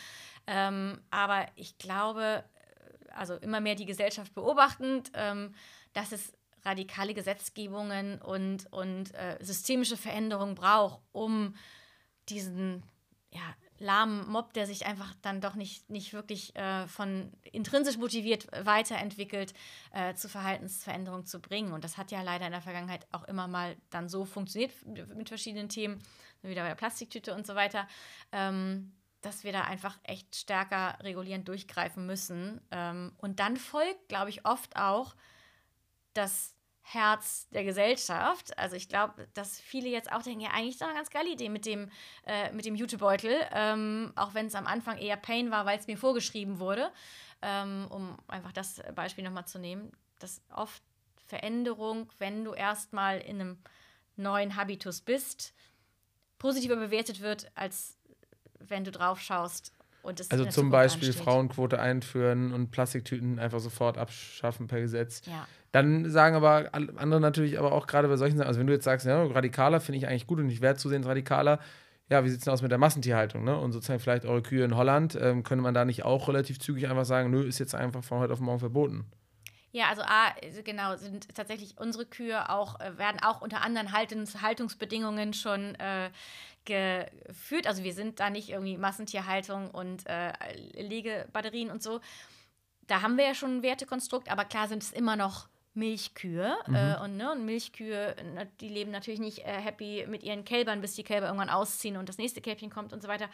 [0.48, 2.46] Ähm, aber ich glaube,
[3.14, 5.54] also immer mehr die Gesellschaft beobachtend, ähm,
[5.94, 6.37] dass es
[6.68, 11.56] radikale Gesetzgebungen und, und äh, systemische Veränderungen braucht, um
[12.30, 12.84] diesen
[13.32, 18.48] ja, lahmen Mob, der sich einfach dann doch nicht, nicht wirklich äh, von intrinsisch motiviert
[18.66, 19.54] weiterentwickelt,
[19.94, 21.74] äh, zu Verhaltensveränderungen zu bringen.
[21.74, 25.30] Und das hat ja leider in der Vergangenheit auch immer mal dann so funktioniert mit
[25.30, 26.02] verschiedenen Themen,
[26.42, 27.88] wieder bei der Plastiktüte und so weiter,
[28.32, 32.62] ähm, dass wir da einfach echt stärker regulierend durchgreifen müssen.
[32.72, 35.16] Ähm, und dann folgt, glaube ich, oft auch,
[36.14, 36.57] dass
[36.90, 38.58] Herz der Gesellschaft.
[38.58, 41.30] Also ich glaube, dass viele jetzt auch denken, ja, eigentlich ist doch eine ganz geile
[41.30, 41.92] Idee mit dem,
[42.26, 45.88] äh, mit dem Jutebeutel, ähm, auch wenn es am Anfang eher Pain war, weil es
[45.88, 46.90] mir vorgeschrieben wurde,
[47.42, 50.82] ähm, um einfach das Beispiel nochmal zu nehmen, dass oft
[51.26, 53.58] Veränderung, wenn du erstmal in einem
[54.16, 55.54] neuen Habitus bist,
[56.40, 57.98] positiver bewertet wird, als
[58.60, 59.74] wenn du drauf schaust
[60.30, 61.24] Also zum Beispiel ansteht.
[61.24, 65.22] Frauenquote einführen und Plastiktüten einfach sofort abschaffen per Gesetz.
[65.26, 65.48] Ja.
[65.72, 68.86] Dann sagen aber andere natürlich aber auch gerade bei solchen Sachen, also wenn du jetzt
[68.86, 71.60] sagst, ja, radikaler finde ich eigentlich gut und ich werde zusehends radikaler,
[72.10, 73.58] ja, wie sieht es denn aus mit der Massentierhaltung, ne?
[73.60, 76.88] Und sozusagen vielleicht eure Kühe in Holland, ähm, könnte man da nicht auch relativ zügig
[76.90, 79.06] einfach sagen, nö, ist jetzt einfach von heute auf morgen verboten.
[79.72, 83.92] Ja, also A, also genau, sind tatsächlich unsere Kühe auch, äh, werden auch unter anderen
[83.92, 86.10] Haltungs Haltungsbedingungen schon äh,
[86.68, 87.66] geführt.
[87.66, 90.34] Also wir sind da nicht irgendwie Massentierhaltung und äh,
[90.76, 92.00] Legebatterien und so.
[92.86, 95.48] Da haben wir ja schon ein Wertekonstrukt, aber klar sind es immer noch
[95.78, 96.58] Milchkühe.
[96.74, 98.16] Äh, und, ne, und Milchkühe,
[98.60, 102.10] die leben natürlich nicht äh, happy mit ihren Kälbern, bis die Kälber irgendwann ausziehen und
[102.10, 103.30] das nächste Kälbchen kommt und so weiter.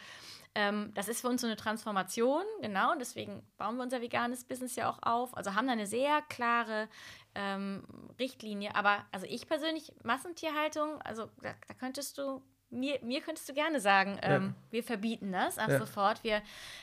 [0.54, 2.92] Ähm, das ist für uns so eine Transformation, genau.
[2.92, 5.36] Und deswegen bauen wir unser veganes Business ja auch auf.
[5.36, 6.88] Also haben da eine sehr klare
[7.34, 7.82] ähm,
[8.18, 8.76] Richtlinie.
[8.76, 12.42] Aber also ich persönlich, Massentierhaltung, also da, da könntest du.
[12.74, 15.78] Mir, mir könntest du gerne sagen, ähm, wir verbieten das ab Ja.
[15.78, 16.22] sofort.
[16.24, 16.42] Wir,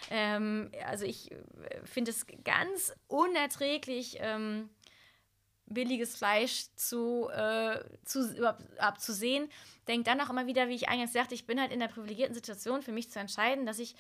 [0.10, 1.38] ähm, also ich äh,
[1.84, 4.70] finde es ganz unerträglich, ähm,
[5.66, 9.50] billiges Fleisch zu, äh, zu, überhaupt abzusehen.
[9.88, 12.36] Denke dann auch immer wieder, wie ich eingangs sagte, ich bin halt in der privilegierten
[12.36, 13.96] Situation, für mich zu entscheiden, dass ich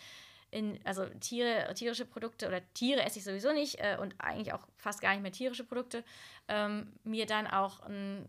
[0.52, 4.68] in, also Tiere, tierische Produkte oder Tiere esse ich sowieso nicht äh, und eigentlich auch
[4.76, 6.04] fast gar nicht mehr tierische Produkte,
[6.50, 8.28] ähm, mir dann auch ein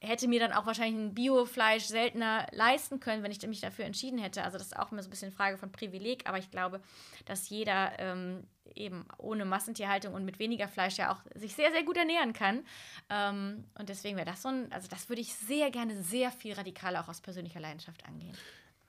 [0.00, 4.18] hätte mir dann auch wahrscheinlich ein Biofleisch seltener leisten können, wenn ich mich dafür entschieden
[4.18, 4.44] hätte.
[4.44, 6.80] Also das ist auch immer so ein bisschen Frage von Privileg, aber ich glaube,
[7.26, 8.44] dass jeder ähm,
[8.74, 12.64] eben ohne Massentierhaltung und mit weniger Fleisch ja auch sich sehr, sehr gut ernähren kann.
[13.10, 16.54] Ähm, und deswegen wäre das so ein, also das würde ich sehr gerne sehr viel
[16.54, 18.36] radikaler auch aus persönlicher Leidenschaft angehen.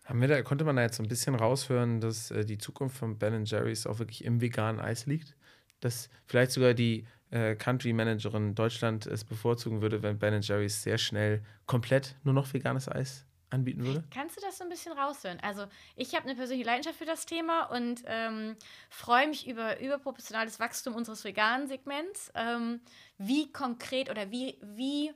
[0.05, 2.97] Haben wir da, konnte man da jetzt so ein bisschen raushören, dass äh, die Zukunft
[2.97, 5.35] von Ben Jerry's auch wirklich im veganen Eis liegt?
[5.79, 10.97] Dass vielleicht sogar die äh, Country Managerin Deutschland es bevorzugen würde, wenn Ben Jerry's sehr
[10.97, 14.03] schnell komplett nur noch veganes Eis anbieten würde?
[14.11, 15.39] Kannst du das so ein bisschen raushören?
[15.41, 15.65] Also
[15.95, 18.55] ich habe eine persönliche Leidenschaft für das Thema und ähm,
[18.89, 22.31] freue mich über überproportionales Wachstum unseres veganen Segments.
[22.35, 22.81] Ähm,
[23.17, 25.11] wie konkret oder wie, wie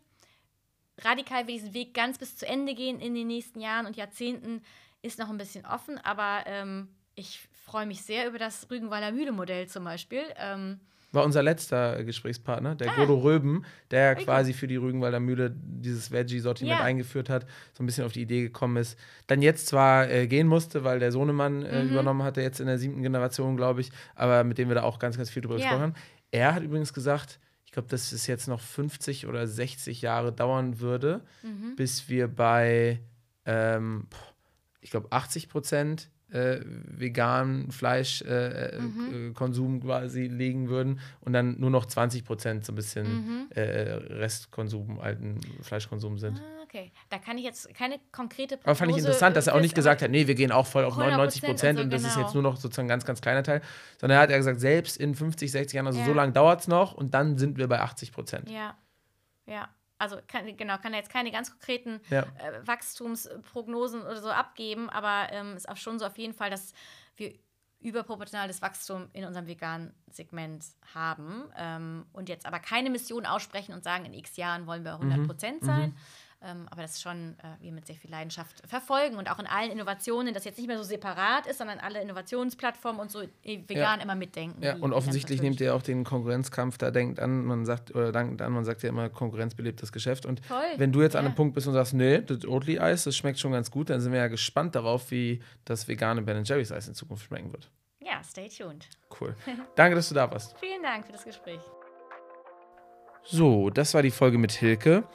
[0.99, 4.63] radikal wir diesen Weg ganz bis zu Ende gehen in den nächsten Jahren und Jahrzehnten,
[5.01, 9.65] ist noch ein bisschen offen, aber ähm, ich freue mich sehr über das Rügenwalder Mühle-Modell
[9.67, 10.21] zum Beispiel.
[10.37, 10.79] Ähm,
[11.11, 12.95] War unser letzter Gesprächspartner, der Ah.
[12.95, 16.85] Godo Röben, der ja Wie quasi für die Rügenwalder Mühle dieses Veggie-Sortiment Ja.
[16.85, 18.95] eingeführt hat, so ein bisschen auf die Idee gekommen ist.
[19.25, 21.89] Dann jetzt zwar äh, gehen musste, weil der Sohnemann äh, Mhm.
[21.91, 24.99] übernommen hatte, jetzt in der siebten Generation, glaube ich, aber mit dem wir da auch
[24.99, 25.61] ganz, ganz viel drüber Ja.
[25.61, 25.93] gesprochen haben.
[26.29, 30.79] Er hat übrigens gesagt, ich glaube, dass es jetzt noch 50 oder 60 Jahre dauern
[30.79, 31.75] würde, mhm.
[31.75, 32.99] bis wir bei,
[33.47, 34.05] ähm,
[34.81, 39.79] ich glaube, 80 Prozent äh, veganen Fleischkonsum äh, Mhm.
[39.79, 43.47] äh, quasi legen würden und dann nur noch 20 Prozent so ein bisschen Mhm.
[43.51, 46.39] äh, Restkonsum, alten Fleischkonsum sind.
[46.39, 46.91] Ah, okay.
[47.09, 49.61] Da kann ich jetzt keine konkrete Aber fand ich Prognose, interessant, dass er auch äh,
[49.61, 51.97] nicht gesagt hat, nee, wir gehen auch voll auf 99 100 Prozent und und, so,
[51.97, 52.25] das ist genau.
[52.25, 53.61] jetzt nur noch sozusagen ein ganz, ganz kleiner Teil,
[53.99, 56.05] sondern er hat ja gesagt, selbst in 50, 60 Jahren, also Ja.
[56.05, 58.49] so lange dauert es noch und dann sind wir bei 80 Prozent.
[58.49, 58.75] Ja,
[59.45, 59.69] ja.
[59.97, 62.23] Also kann, genau, kann er jetzt keine ganz konkreten Ja.
[62.23, 66.73] äh, Wachstumsprognosen oder so abgeben, aber ähm, ist auch schon so auf jeden Fall, dass
[67.15, 67.33] wir
[67.79, 70.63] überproportionales Wachstum in unserem veganen Segment
[70.93, 74.93] haben ähm, und jetzt aber keine Mission aussprechen und sagen, in x Jahren wollen wir
[74.93, 75.95] 100 Prozent sein.
[76.45, 79.71] Ähm, aber das schon äh, wir mit sehr viel Leidenschaft verfolgen und auch in allen
[79.71, 84.01] Innovationen, das jetzt nicht mehr so separat ist, sondern alle Innovationsplattformen und so äh, vegan
[84.01, 84.61] immer mitdenken.
[84.61, 88.41] Ja, und offensichtlich nehmt ihr auch den Konkurrenzkampf da denkt an, man sagt, oder dankt
[88.41, 90.25] an, man sagt ja immer, Konkurrenz belebt das Geschäft.
[90.25, 91.29] Und Voll, wenn du jetzt an ja.
[91.29, 94.11] einem Punkt bist und sagst, nee, das Oatly-Eis, das schmeckt schon ganz gut, dann sind
[94.11, 97.69] wir ja gespannt darauf, wie das vegane Ben Jerry's Eis in Zukunft schmecken wird.
[98.01, 98.89] Ja, stay tuned.
[99.19, 99.33] Cool.
[99.75, 100.57] Danke, dass du da warst.
[100.59, 101.61] Vielen Dank für das Gespräch.
[103.23, 105.05] So, das war die Folge mit Hilke.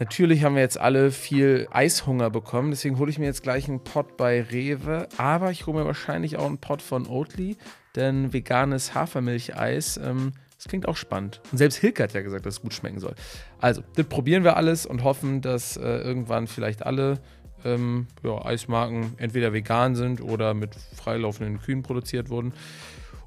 [0.00, 3.84] Natürlich haben wir jetzt alle viel Eishunger bekommen, deswegen hole ich mir jetzt gleich einen
[3.84, 7.58] Pot bei Rewe, aber ich hole mir wahrscheinlich auch einen Pot von Oatly,
[7.96, 11.42] denn veganes Hafermilcheis, ähm, das klingt auch spannend.
[11.52, 13.14] Und selbst Hilke hat ja gesagt, dass es gut schmecken soll.
[13.60, 17.20] Also, das probieren wir alles und hoffen, dass äh, irgendwann vielleicht alle
[17.66, 22.54] ähm, ja, Eismarken entweder vegan sind oder mit freilaufenden Kühen produziert wurden.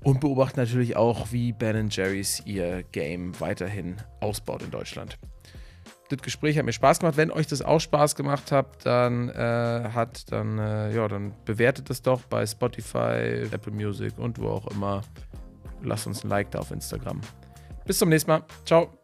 [0.01, 5.19] Und beobachten natürlich auch, wie Ben Jerry's ihr Game weiterhin ausbaut in Deutschland.
[6.10, 7.18] Das Gespräch hat mir Spaß gemacht.
[7.18, 11.89] Wenn euch das auch Spaß gemacht hat, dann äh, hat, dann, äh, ja, dann bewertet
[11.89, 15.01] es doch bei Spotify, Apple Music und wo auch immer.
[15.82, 17.22] Lasst uns ein Like da auf Instagram.
[17.86, 18.43] Bis zum nächsten Mal.
[18.66, 19.03] Ciao.